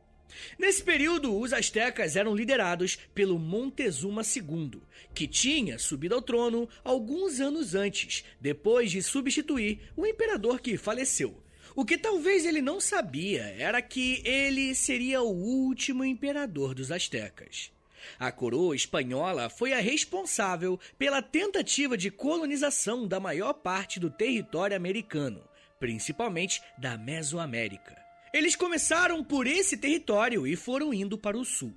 Nesse 0.58 0.82
período, 0.82 1.38
os 1.38 1.52
astecas 1.52 2.16
eram 2.16 2.34
liderados 2.34 2.98
pelo 3.14 3.38
Montezuma 3.38 4.22
II, 4.22 4.80
que 5.14 5.26
tinha 5.26 5.78
subido 5.78 6.14
ao 6.14 6.22
trono 6.22 6.68
alguns 6.82 7.40
anos 7.40 7.74
antes, 7.74 8.24
depois 8.40 8.90
de 8.90 9.02
substituir 9.02 9.80
o 9.96 10.06
imperador 10.06 10.60
que 10.60 10.76
faleceu. 10.76 11.42
O 11.76 11.84
que 11.84 11.98
talvez 11.98 12.46
ele 12.46 12.62
não 12.62 12.80
sabia 12.80 13.42
era 13.58 13.82
que 13.82 14.22
ele 14.24 14.74
seria 14.74 15.22
o 15.22 15.30
último 15.30 16.04
imperador 16.04 16.74
dos 16.74 16.92
astecas. 16.92 17.72
A 18.18 18.30
coroa 18.30 18.76
espanhola 18.76 19.48
foi 19.48 19.72
a 19.72 19.80
responsável 19.80 20.78
pela 20.98 21.22
tentativa 21.22 21.96
de 21.96 22.10
colonização 22.10 23.08
da 23.08 23.18
maior 23.18 23.54
parte 23.54 23.98
do 23.98 24.10
território 24.10 24.76
americano, 24.76 25.42
principalmente 25.80 26.62
da 26.78 26.96
Mesoamérica. 26.96 28.03
Eles 28.34 28.56
começaram 28.56 29.22
por 29.22 29.46
esse 29.46 29.76
território 29.76 30.44
e 30.44 30.56
foram 30.56 30.92
indo 30.92 31.16
para 31.16 31.38
o 31.38 31.44
sul. 31.44 31.72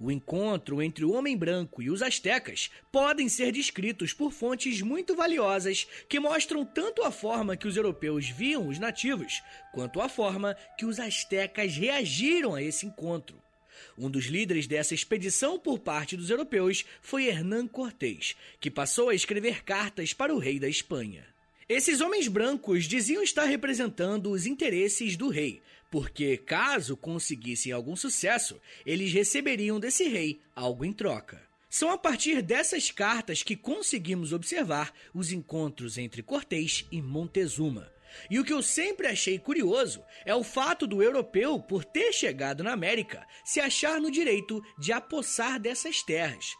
O 0.00 0.10
encontro 0.10 0.82
entre 0.82 1.04
o 1.04 1.12
homem 1.12 1.36
branco 1.36 1.80
e 1.80 1.88
os 1.88 2.02
astecas 2.02 2.72
podem 2.90 3.28
ser 3.28 3.52
descritos 3.52 4.12
por 4.12 4.32
fontes 4.32 4.82
muito 4.82 5.14
valiosas 5.14 5.86
que 6.08 6.18
mostram 6.18 6.64
tanto 6.64 7.04
a 7.04 7.12
forma 7.12 7.56
que 7.56 7.68
os 7.68 7.76
europeus 7.76 8.28
viam 8.28 8.66
os 8.66 8.80
nativos, 8.80 9.44
quanto 9.72 10.00
a 10.00 10.08
forma 10.08 10.56
que 10.76 10.84
os 10.84 10.98
astecas 10.98 11.76
reagiram 11.76 12.56
a 12.56 12.60
esse 12.60 12.84
encontro. 12.84 13.40
Um 13.96 14.10
dos 14.10 14.24
líderes 14.24 14.66
dessa 14.66 14.94
expedição 14.96 15.56
por 15.56 15.78
parte 15.78 16.16
dos 16.16 16.30
europeus 16.30 16.84
foi 17.00 17.26
Hernán 17.26 17.68
Cortés, 17.68 18.34
que 18.58 18.72
passou 18.72 19.10
a 19.10 19.14
escrever 19.14 19.62
cartas 19.62 20.12
para 20.12 20.34
o 20.34 20.38
rei 20.40 20.58
da 20.58 20.68
Espanha. 20.68 21.31
Esses 21.68 22.00
homens 22.00 22.28
brancos 22.28 22.84
diziam 22.84 23.22
estar 23.22 23.44
representando 23.44 24.30
os 24.30 24.46
interesses 24.46 25.16
do 25.16 25.28
rei, 25.28 25.62
porque 25.90 26.36
caso 26.36 26.96
conseguissem 26.96 27.70
algum 27.70 27.94
sucesso, 27.94 28.60
eles 28.84 29.12
receberiam 29.12 29.78
desse 29.78 30.08
rei 30.08 30.40
algo 30.56 30.84
em 30.84 30.92
troca. 30.92 31.40
São 31.70 31.90
a 31.90 31.96
partir 31.96 32.42
dessas 32.42 32.90
cartas 32.90 33.42
que 33.42 33.56
conseguimos 33.56 34.32
observar 34.32 34.92
os 35.14 35.32
encontros 35.32 35.96
entre 35.96 36.22
Cortés 36.22 36.84
e 36.90 37.00
Montezuma. 37.00 37.90
E 38.30 38.38
o 38.38 38.44
que 38.44 38.52
eu 38.52 38.62
sempre 38.62 39.06
achei 39.06 39.38
curioso 39.38 40.02
é 40.26 40.34
o 40.34 40.44
fato 40.44 40.86
do 40.86 41.02
europeu, 41.02 41.58
por 41.58 41.84
ter 41.84 42.12
chegado 42.12 42.62
na 42.62 42.72
América, 42.72 43.26
se 43.44 43.58
achar 43.58 44.00
no 44.00 44.10
direito 44.10 44.62
de 44.78 44.92
apossar 44.92 45.58
dessas 45.58 46.02
terras. 46.02 46.54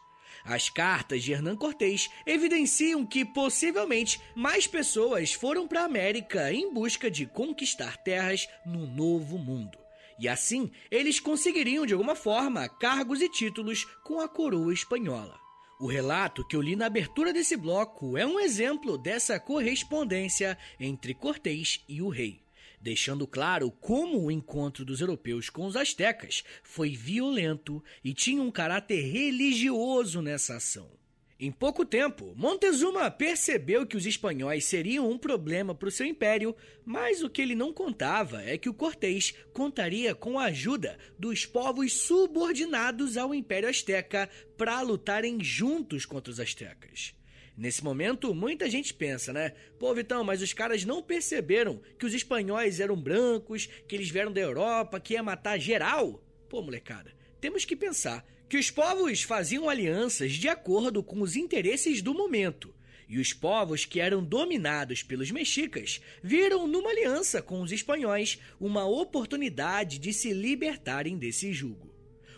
As 0.45 0.69
cartas 0.69 1.23
de 1.23 1.31
Hernán 1.31 1.55
Cortés 1.55 2.09
evidenciam 2.25 3.05
que 3.05 3.23
possivelmente 3.23 4.19
mais 4.35 4.67
pessoas 4.67 5.33
foram 5.33 5.67
para 5.67 5.81
a 5.81 5.85
América 5.85 6.51
em 6.51 6.73
busca 6.73 7.09
de 7.09 7.25
conquistar 7.25 7.95
terras 7.97 8.47
no 8.65 8.85
Novo 8.85 9.37
Mundo. 9.37 9.77
E 10.19 10.27
assim, 10.27 10.69
eles 10.91 11.19
conseguiriam 11.19 11.85
de 11.85 11.93
alguma 11.93 12.15
forma 12.15 12.67
cargos 12.67 13.21
e 13.21 13.29
títulos 13.29 13.85
com 14.03 14.19
a 14.19 14.27
coroa 14.27 14.73
espanhola. 14.73 15.39
O 15.79 15.87
relato 15.87 16.45
que 16.45 16.55
eu 16.55 16.61
li 16.61 16.75
na 16.75 16.85
abertura 16.85 17.33
desse 17.33 17.57
bloco 17.57 18.17
é 18.17 18.25
um 18.25 18.39
exemplo 18.39 18.97
dessa 18.97 19.39
correspondência 19.39 20.57
entre 20.79 21.13
Cortés 21.13 21.81
e 21.87 22.01
o 22.01 22.09
rei 22.09 22.42
deixando 22.83 23.25
claro 23.25 23.71
como 23.71 24.21
o 24.21 24.29
encontro 24.29 24.83
dos 24.83 24.99
europeus 24.99 25.49
com 25.49 25.65
os 25.65 25.77
astecas 25.77 26.43
foi 26.61 26.89
violento 26.89 27.81
e 28.03 28.13
tinha 28.13 28.43
um 28.43 28.51
caráter 28.51 29.01
religioso 29.09 30.21
nessa 30.21 30.57
ação. 30.57 30.91
Em 31.39 31.51
pouco 31.51 31.85
tempo, 31.85 32.33
Montezuma 32.35 33.09
percebeu 33.09 33.87
que 33.87 33.97
os 33.97 34.05
espanhóis 34.05 34.65
seriam 34.65 35.09
um 35.09 35.17
problema 35.17 35.73
para 35.73 35.87
o 35.87 35.91
seu 35.91 36.05
império, 36.05 36.55
mas 36.85 37.23
o 37.23 37.29
que 37.29 37.41
ele 37.41 37.55
não 37.55 37.73
contava 37.73 38.41
é 38.43 38.57
que 38.57 38.69
o 38.69 38.73
Cortés 38.73 39.33
contaria 39.53 40.13
com 40.13 40.37
a 40.37 40.45
ajuda 40.45 40.97
dos 41.17 41.45
povos 41.45 41.93
subordinados 41.93 43.17
ao 43.17 43.33
Império 43.33 43.67
Azteca 43.69 44.29
para 44.57 44.79
lutarem 44.81 45.41
juntos 45.43 46.05
contra 46.05 46.31
os 46.31 46.39
astecas. 46.39 47.13
Nesse 47.55 47.83
momento, 47.83 48.33
muita 48.33 48.69
gente 48.69 48.93
pensa, 48.93 49.31
né? 49.31 49.53
Pô, 49.77 49.93
Vitão, 49.93 50.23
mas 50.23 50.41
os 50.41 50.53
caras 50.53 50.83
não 50.83 51.03
perceberam 51.03 51.79
que 51.99 52.05
os 52.05 52.13
espanhóis 52.13 52.79
eram 52.79 52.95
brancos, 52.95 53.67
que 53.87 53.95
eles 53.95 54.09
vieram 54.09 54.31
da 54.31 54.41
Europa, 54.41 54.99
que 54.99 55.13
ia 55.13 55.21
matar 55.21 55.59
geral? 55.59 56.23
Pô, 56.49 56.63
molecada, 56.63 57.13
temos 57.39 57.63
que 57.63 57.75
pensar 57.75 58.25
que 58.49 58.57
os 58.57 58.71
povos 58.71 59.21
faziam 59.21 59.69
alianças 59.69 60.33
de 60.33 60.49
acordo 60.49 61.03
com 61.03 61.21
os 61.21 61.35
interesses 61.35 62.01
do 62.01 62.13
momento. 62.13 62.73
E 63.07 63.19
os 63.19 63.33
povos 63.33 63.85
que 63.85 63.99
eram 63.99 64.23
dominados 64.23 65.03
pelos 65.03 65.29
mexicas 65.29 66.01
viram 66.23 66.65
numa 66.65 66.89
aliança 66.89 67.41
com 67.41 67.61
os 67.61 67.71
espanhóis 67.71 68.39
uma 68.59 68.85
oportunidade 68.85 69.99
de 69.99 70.11
se 70.11 70.33
libertarem 70.33 71.17
desse 71.17 71.53
jugo. 71.53 71.92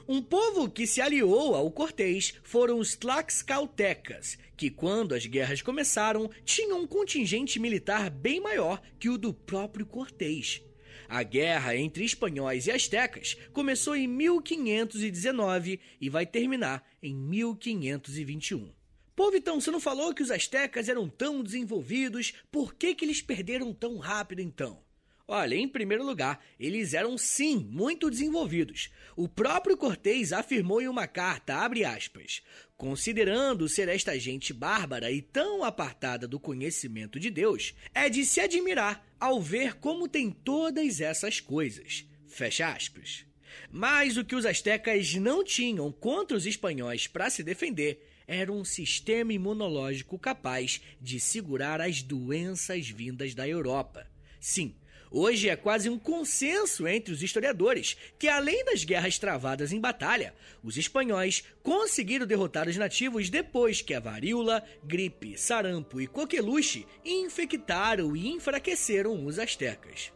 Um 0.07 0.21
povo 0.21 0.69
que 0.69 0.85
se 0.85 1.01
aliou 1.01 1.55
ao 1.55 1.71
Cortés 1.71 2.35
foram 2.43 2.77
os 2.77 2.95
Tlaxcaltecas, 2.95 4.37
que 4.55 4.69
quando 4.69 5.15
as 5.15 5.25
guerras 5.25 5.63
começaram, 5.63 6.29
tinham 6.43 6.81
um 6.81 6.85
contingente 6.85 7.59
militar 7.59 8.11
bem 8.11 8.39
maior 8.39 8.79
que 8.99 9.09
o 9.09 9.17
do 9.17 9.33
próprio 9.33 9.83
Cortés. 9.83 10.61
A 11.09 11.23
guerra 11.23 11.75
entre 11.75 12.05
espanhóis 12.05 12.67
e 12.67 12.71
astecas 12.71 13.35
começou 13.51 13.95
em 13.95 14.07
1519 14.07 15.79
e 15.99 16.07
vai 16.07 16.27
terminar 16.27 16.87
em 17.01 17.15
1521. 17.15 18.71
Pô, 19.15 19.31
Vitão, 19.31 19.59
você 19.59 19.71
não 19.71 19.79
falou 19.79 20.13
que 20.13 20.21
os 20.21 20.29
astecas 20.29 20.87
eram 20.87 21.09
tão 21.09 21.41
desenvolvidos? 21.41 22.31
Por 22.51 22.75
que, 22.75 22.93
que 22.93 23.05
eles 23.05 23.23
perderam 23.23 23.73
tão 23.73 23.97
rápido 23.97 24.39
então? 24.39 24.84
Olha, 25.27 25.55
em 25.55 25.67
primeiro 25.67 26.05
lugar, 26.05 26.43
eles 26.59 26.93
eram 26.93 27.17
sim 27.17 27.67
muito 27.71 28.11
desenvolvidos. 28.11 28.91
O 29.15 29.27
próprio 29.27 29.75
Cortês 29.75 30.31
afirmou 30.31 30.79
em 30.79 30.87
uma 30.87 31.07
carta, 31.07 31.55
abre 31.55 31.83
aspas, 31.83 32.43
considerando 32.77 33.67
ser 33.67 33.89
esta 33.89 34.19
gente 34.19 34.53
bárbara 34.53 35.11
e 35.11 35.23
tão 35.23 35.63
apartada 35.63 36.27
do 36.27 36.39
conhecimento 36.39 37.19
de 37.19 37.31
Deus, 37.31 37.73
é 37.91 38.07
de 38.07 38.23
se 38.23 38.39
admirar 38.39 39.03
ao 39.19 39.41
ver 39.41 39.77
como 39.77 40.07
tem 40.07 40.29
todas 40.29 41.01
essas 41.01 41.39
coisas. 41.39 42.05
Fecha 42.27 42.67
aspas. 42.67 43.25
Mas 43.71 44.17
o 44.17 44.25
que 44.25 44.35
os 44.35 44.45
astecas 44.45 45.15
não 45.15 45.43
tinham 45.43 45.91
contra 45.91 46.37
os 46.37 46.45
espanhóis 46.45 47.07
para 47.07 47.31
se 47.31 47.41
defender 47.41 48.05
era 48.27 48.51
um 48.51 48.63
sistema 48.63 49.33
imunológico 49.33 50.19
capaz 50.19 50.81
de 51.01 51.19
segurar 51.19 51.81
as 51.81 52.03
doenças 52.03 52.89
vindas 52.89 53.33
da 53.33 53.47
Europa. 53.47 54.07
Sim, 54.39 54.75
Hoje 55.17 55.47
é 55.47 55.55
quase 55.55 55.89
um 55.89 55.97
consenso 55.97 56.85
entre 56.85 57.13
os 57.13 57.23
historiadores 57.23 57.95
que, 58.19 58.27
além 58.27 58.65
das 58.65 58.83
guerras 58.83 59.17
travadas 59.17 59.71
em 59.71 59.79
batalha, 59.79 60.35
os 60.61 60.75
espanhóis 60.75 61.41
conseguiram 61.63 62.27
derrotar 62.27 62.67
os 62.67 62.75
nativos 62.75 63.29
depois 63.29 63.81
que 63.81 63.93
a 63.93 63.99
varíola, 64.01 64.61
gripe, 64.83 65.37
sarampo 65.37 66.01
e 66.01 66.05
coqueluche 66.05 66.85
infectaram 67.05 68.13
e 68.13 68.27
enfraqueceram 68.27 69.25
os 69.25 69.39
astecas. 69.39 70.11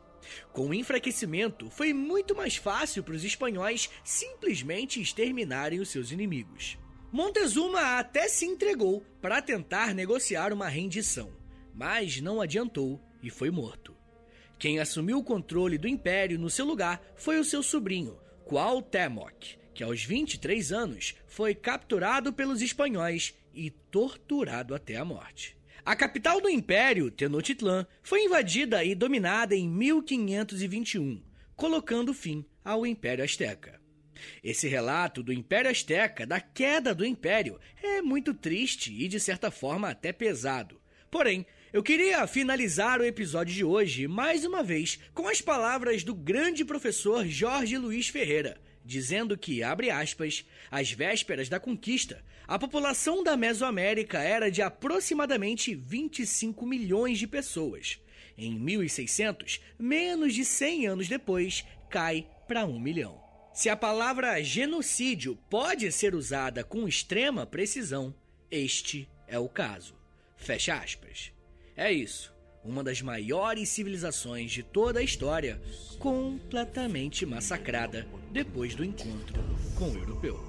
Com 0.51 0.67
o 0.67 0.73
enfraquecimento, 0.73 1.69
foi 1.69 1.93
muito 1.93 2.35
mais 2.35 2.57
fácil 2.57 3.01
para 3.01 3.15
os 3.15 3.23
espanhóis 3.23 3.89
simplesmente 4.03 5.01
exterminarem 5.01 5.79
os 5.79 5.87
seus 5.87 6.11
inimigos. 6.11 6.77
Montezuma 7.09 7.97
até 7.97 8.27
se 8.27 8.45
entregou 8.45 9.01
para 9.21 9.41
tentar 9.41 9.93
negociar 9.93 10.51
uma 10.51 10.67
rendição, 10.67 11.31
mas 11.73 12.19
não 12.19 12.41
adiantou 12.41 13.01
e 13.23 13.29
foi 13.29 13.49
morto. 13.49 13.98
Quem 14.59 14.77
assumiu 14.77 15.19
o 15.19 15.23
controle 15.23 15.77
do 15.77 15.87
império 15.87 16.37
no 16.37 16.49
seu 16.49 16.65
lugar 16.65 17.01
foi 17.15 17.39
o 17.39 17.45
seu 17.45 17.63
sobrinho, 17.63 18.19
Cuauhtémoc, 18.43 19.57
que 19.73 19.81
aos 19.81 20.03
23 20.03 20.73
anos 20.73 21.15
foi 21.25 21.55
capturado 21.55 22.33
pelos 22.33 22.61
espanhóis 22.61 23.33
e 23.53 23.71
torturado 23.71 24.75
até 24.75 24.97
a 24.97 25.05
morte. 25.05 25.57
A 25.85 25.95
capital 25.95 26.41
do 26.41 26.49
império, 26.49 27.09
Tenochtitlan, 27.09 27.87
foi 28.03 28.25
invadida 28.25 28.83
e 28.83 28.93
dominada 28.93 29.55
em 29.55 29.67
1521, 29.67 31.23
colocando 31.55 32.13
fim 32.13 32.45
ao 32.63 32.85
Império 32.85 33.23
Azteca. 33.23 33.79
Esse 34.43 34.67
relato 34.67 35.23
do 35.23 35.31
Império 35.31 35.71
Azteca, 35.71 36.27
da 36.27 36.41
queda 36.41 36.93
do 36.93 37.05
império, 37.05 37.57
é 37.81 38.01
muito 38.01 38.33
triste 38.33 38.93
e 38.93 39.07
de 39.07 39.21
certa 39.21 39.49
forma 39.49 39.89
até 39.89 40.11
pesado. 40.11 40.81
Porém, 41.09 41.45
eu 41.71 41.83
queria 41.83 42.25
finalizar 42.25 42.99
o 42.99 43.05
episódio 43.05 43.53
de 43.53 43.63
hoje, 43.63 44.07
mais 44.07 44.43
uma 44.43 44.63
vez, 44.63 44.99
com 45.13 45.27
as 45.27 45.39
palavras 45.39 46.03
do 46.03 46.15
grande 46.15 46.65
professor 46.65 47.27
Jorge 47.27 47.77
Luiz 47.77 48.07
Ferreira, 48.07 48.59
dizendo 48.83 49.37
que, 49.37 49.61
abre 49.61 49.91
aspas, 49.91 50.43
às 50.71 50.91
vésperas 50.91 51.47
da 51.47 51.59
conquista, 51.59 52.25
a 52.47 52.57
população 52.57 53.23
da 53.23 53.37
Mesoamérica 53.37 54.19
era 54.19 54.49
de 54.49 54.63
aproximadamente 54.63 55.75
25 55.75 56.65
milhões 56.65 57.19
de 57.19 57.27
pessoas. 57.27 57.99
Em 58.35 58.57
1600, 58.59 59.61
menos 59.77 60.33
de 60.33 60.43
100 60.43 60.87
anos 60.87 61.07
depois, 61.07 61.63
cai 61.87 62.27
para 62.47 62.65
1 62.65 62.79
milhão. 62.79 63.21
Se 63.53 63.69
a 63.69 63.77
palavra 63.77 64.41
genocídio 64.41 65.37
pode 65.51 65.91
ser 65.91 66.15
usada 66.15 66.63
com 66.63 66.87
extrema 66.87 67.45
precisão, 67.45 68.15
este 68.49 69.07
é 69.27 69.37
o 69.37 69.47
caso. 69.47 69.93
Fecha 70.35 70.73
aspas. 70.73 71.31
É 71.79 71.89
isso. 71.93 72.35
Uma 72.61 72.83
das 72.83 73.01
maiores 73.01 73.69
civilizações 73.69 74.51
de 74.51 74.61
toda 74.61 74.99
a 74.99 75.01
história, 75.01 75.61
completamente 75.97 77.25
massacrada 77.25 78.05
depois 78.33 78.75
do 78.75 78.83
encontro 78.83 79.41
com 79.77 79.89
o 79.89 79.97
europeu. 79.97 80.48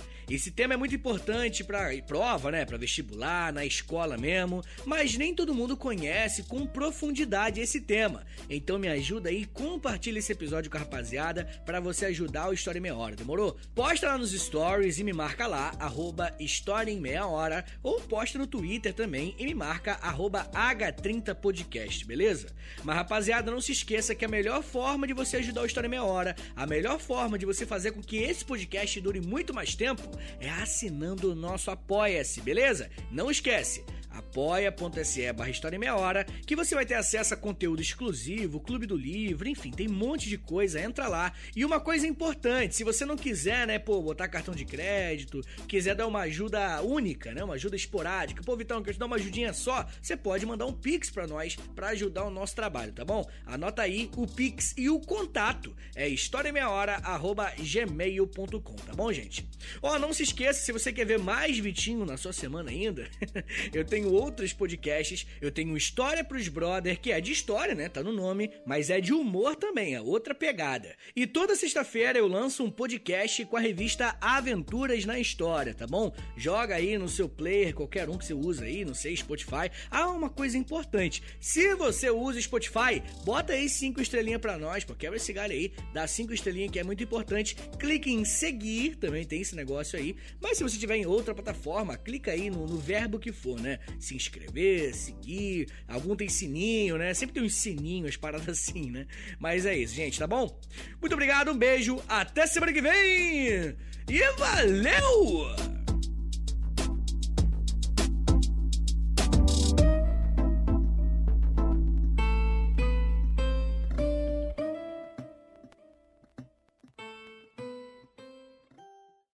Esse 0.31 0.49
tema 0.49 0.75
é 0.75 0.77
muito 0.77 0.95
importante 0.95 1.61
para 1.61 1.91
prova, 2.07 2.49
né, 2.51 2.63
para 2.63 2.77
vestibular, 2.77 3.51
na 3.51 3.65
escola 3.65 4.17
mesmo, 4.17 4.63
mas 4.85 5.17
nem 5.17 5.35
todo 5.35 5.53
mundo 5.53 5.75
conhece 5.75 6.43
com 6.43 6.65
profundidade 6.65 7.59
esse 7.59 7.81
tema. 7.81 8.25
Então 8.49 8.79
me 8.79 8.87
ajuda 8.87 9.27
aí, 9.27 9.45
compartilha 9.45 10.19
esse 10.19 10.31
episódio 10.31 10.71
com 10.71 10.77
a 10.77 10.79
rapaziada 10.79 11.43
para 11.65 11.81
você 11.81 12.05
ajudar 12.05 12.47
o 12.47 12.53
História 12.53 12.79
em 12.79 12.81
Meia 12.81 12.95
Hora, 12.95 13.13
demorou? 13.13 13.59
Posta 13.75 14.07
lá 14.07 14.17
nos 14.17 14.31
stories 14.31 14.99
e 14.99 15.03
me 15.03 15.11
marca 15.11 15.47
lá, 15.47 15.73
arroba 15.77 16.33
História 16.39 16.91
em 16.91 17.01
Meia 17.01 17.27
Hora, 17.27 17.65
ou 17.83 17.99
posta 17.99 18.39
no 18.39 18.47
Twitter 18.47 18.93
também 18.93 19.35
e 19.37 19.43
me 19.43 19.53
marca, 19.53 19.99
arroba 20.01 20.49
H30podcast, 20.53 22.05
beleza? 22.05 22.55
Mas 22.85 22.95
rapaziada, 22.95 23.51
não 23.51 23.59
se 23.59 23.73
esqueça 23.73 24.15
que 24.15 24.23
a 24.23 24.29
melhor 24.29 24.63
forma 24.63 25.05
de 25.05 25.13
você 25.13 25.37
ajudar 25.37 25.63
o 25.63 25.65
História 25.65 25.87
em 25.87 25.91
Meia 25.91 26.05
Hora, 26.05 26.37
a 26.55 26.65
melhor 26.65 27.01
forma 27.01 27.37
de 27.37 27.45
você 27.45 27.65
fazer 27.65 27.91
com 27.91 28.01
que 28.01 28.15
esse 28.15 28.45
podcast 28.45 29.01
dure 29.01 29.19
muito 29.19 29.53
mais 29.53 29.75
tempo 29.75 30.20
é 30.39 30.49
assinando 30.49 31.31
o 31.31 31.35
nosso 31.35 31.71
Apoia-se, 31.71 32.41
beleza? 32.41 32.89
Não 33.11 33.29
esquece, 33.29 33.83
apoia.se 34.11 35.31
barra 35.33 35.49
História 35.49 35.75
em 35.75 35.79
Meia 35.79 35.95
Hora, 35.95 36.23
que 36.45 36.55
você 36.55 36.75
vai 36.75 36.85
ter 36.85 36.93
acesso 36.95 37.33
a 37.33 37.37
conteúdo 37.37 37.81
exclusivo, 37.81 38.59
Clube 38.59 38.85
do 38.85 38.97
Livro, 38.97 39.47
enfim, 39.47 39.71
tem 39.71 39.89
um 39.89 39.93
monte 39.93 40.27
de 40.29 40.37
coisa, 40.37 40.79
entra 40.81 41.07
lá. 41.07 41.33
E 41.55 41.63
uma 41.65 41.79
coisa 41.79 42.05
importante, 42.05 42.75
se 42.75 42.83
você 42.83 43.05
não 43.05 43.15
quiser, 43.15 43.65
né, 43.65 43.79
pô, 43.79 44.01
botar 44.01 44.27
cartão 44.27 44.53
de 44.53 44.65
crédito, 44.65 45.39
quiser 45.67 45.95
dar 45.95 46.07
uma 46.07 46.19
ajuda 46.21 46.81
única, 46.81 47.33
né, 47.33 47.41
uma 47.43 47.55
ajuda 47.55 47.75
esporádica, 47.75 48.43
pô, 48.43 48.55
Vitão, 48.55 48.83
quer 48.83 48.93
te 48.93 48.99
dar 48.99 49.05
uma 49.05 49.15
ajudinha 49.15 49.53
só, 49.53 49.87
você 50.01 50.17
pode 50.17 50.45
mandar 50.45 50.65
um 50.65 50.73
Pix 50.73 51.09
pra 51.09 51.27
nós, 51.27 51.55
pra 51.75 51.89
ajudar 51.89 52.23
o 52.25 52.29
nosso 52.29 52.55
trabalho, 52.55 52.93
tá 52.93 53.03
bom? 53.05 53.27
Anota 53.45 53.83
aí 53.83 54.09
o 54.15 54.25
Pix 54.27 54.73
e 54.77 54.89
o 54.89 54.99
contato, 54.99 55.75
é 55.95 56.07
historiameiahora.gmail.com, 56.07 58.75
tá 58.75 58.93
bom, 58.93 59.13
gente? 59.13 59.47
Ó, 59.81 59.97
não 59.99 60.13
se 60.13 60.23
esqueça, 60.23 60.61
se 60.61 60.71
você 60.71 60.91
quer 60.91 61.05
ver 61.05 61.19
mais 61.19 61.59
Vitinho 61.59 62.05
na 62.05 62.17
sua 62.17 62.33
semana 62.33 62.71
ainda, 62.71 63.07
eu 63.73 63.85
tenho 63.85 64.00
tenho 64.01 64.13
outros 64.13 64.51
podcasts. 64.51 65.27
Eu 65.39 65.51
tenho 65.51 65.77
História 65.77 66.23
pros 66.23 66.47
Brother, 66.47 66.99
que 66.99 67.11
é 67.11 67.21
de 67.21 67.31
história, 67.31 67.75
né? 67.75 67.87
Tá 67.87 68.01
no 68.01 68.11
nome, 68.11 68.51
mas 68.65 68.89
é 68.89 68.99
de 68.99 69.13
humor 69.13 69.55
também, 69.55 69.93
é 69.93 70.01
outra 70.01 70.33
pegada. 70.33 70.95
E 71.15 71.27
toda 71.27 71.55
sexta-feira 71.55 72.17
eu 72.17 72.27
lanço 72.27 72.63
um 72.63 72.71
podcast 72.71 73.45
com 73.45 73.57
a 73.57 73.59
revista 73.59 74.17
Aventuras 74.19 75.05
na 75.05 75.19
História, 75.19 75.73
tá 75.73 75.85
bom? 75.85 76.13
Joga 76.35 76.75
aí 76.75 76.97
no 76.97 77.07
seu 77.07 77.29
player, 77.29 77.75
qualquer 77.75 78.09
um 78.09 78.17
que 78.17 78.25
você 78.25 78.33
usa 78.33 78.65
aí, 78.65 78.83
não 78.83 78.95
sei, 78.95 79.15
Spotify. 79.15 79.69
Ah, 79.89 80.09
uma 80.09 80.29
coisa 80.29 80.57
importante. 80.57 81.21
Se 81.39 81.75
você 81.75 82.09
usa 82.09 82.41
Spotify, 82.41 83.03
bota 83.23 83.53
aí 83.53 83.69
cinco 83.69 84.01
estrelinhas 84.01 84.41
para 84.41 84.57
nós, 84.57 84.83
pô, 84.83 84.95
quebra 84.95 85.17
esse 85.17 85.31
galho 85.31 85.53
aí, 85.53 85.71
dá 85.93 86.07
cinco 86.07 86.33
estrelinhas 86.33 86.71
que 86.71 86.79
é 86.79 86.83
muito 86.83 87.03
importante. 87.03 87.55
Clique 87.77 88.11
em 88.11 88.25
seguir, 88.25 88.95
também 88.95 89.25
tem 89.25 89.41
esse 89.41 89.55
negócio 89.55 89.99
aí. 89.99 90.15
Mas 90.41 90.57
se 90.57 90.63
você 90.63 90.77
tiver 90.77 90.95
em 90.95 91.05
outra 91.05 91.35
plataforma, 91.35 91.97
clica 91.97 92.31
aí 92.31 92.49
no, 92.49 92.65
no 92.65 92.77
verbo 92.77 93.19
que 93.19 93.31
for, 93.31 93.59
né? 93.59 93.79
Se 93.99 94.15
inscrever, 94.15 94.93
seguir. 94.93 95.67
Algum 95.87 96.15
tem 96.15 96.29
sininho, 96.29 96.97
né? 96.97 97.13
Sempre 97.13 97.35
tem 97.35 97.43
uns 97.43 97.55
sininhos, 97.55 98.17
paradas 98.17 98.47
assim, 98.59 98.89
né? 98.89 99.05
Mas 99.39 99.65
é 99.65 99.77
isso, 99.77 99.93
gente, 99.93 100.17
tá 100.17 100.27
bom? 100.27 100.59
Muito 100.99 101.13
obrigado, 101.13 101.51
um 101.51 101.57
beijo, 101.57 102.01
até 102.07 102.47
semana 102.47 102.73
que 102.73 102.81
vem! 102.81 103.75
E 104.07 104.31
valeu! 104.37 105.90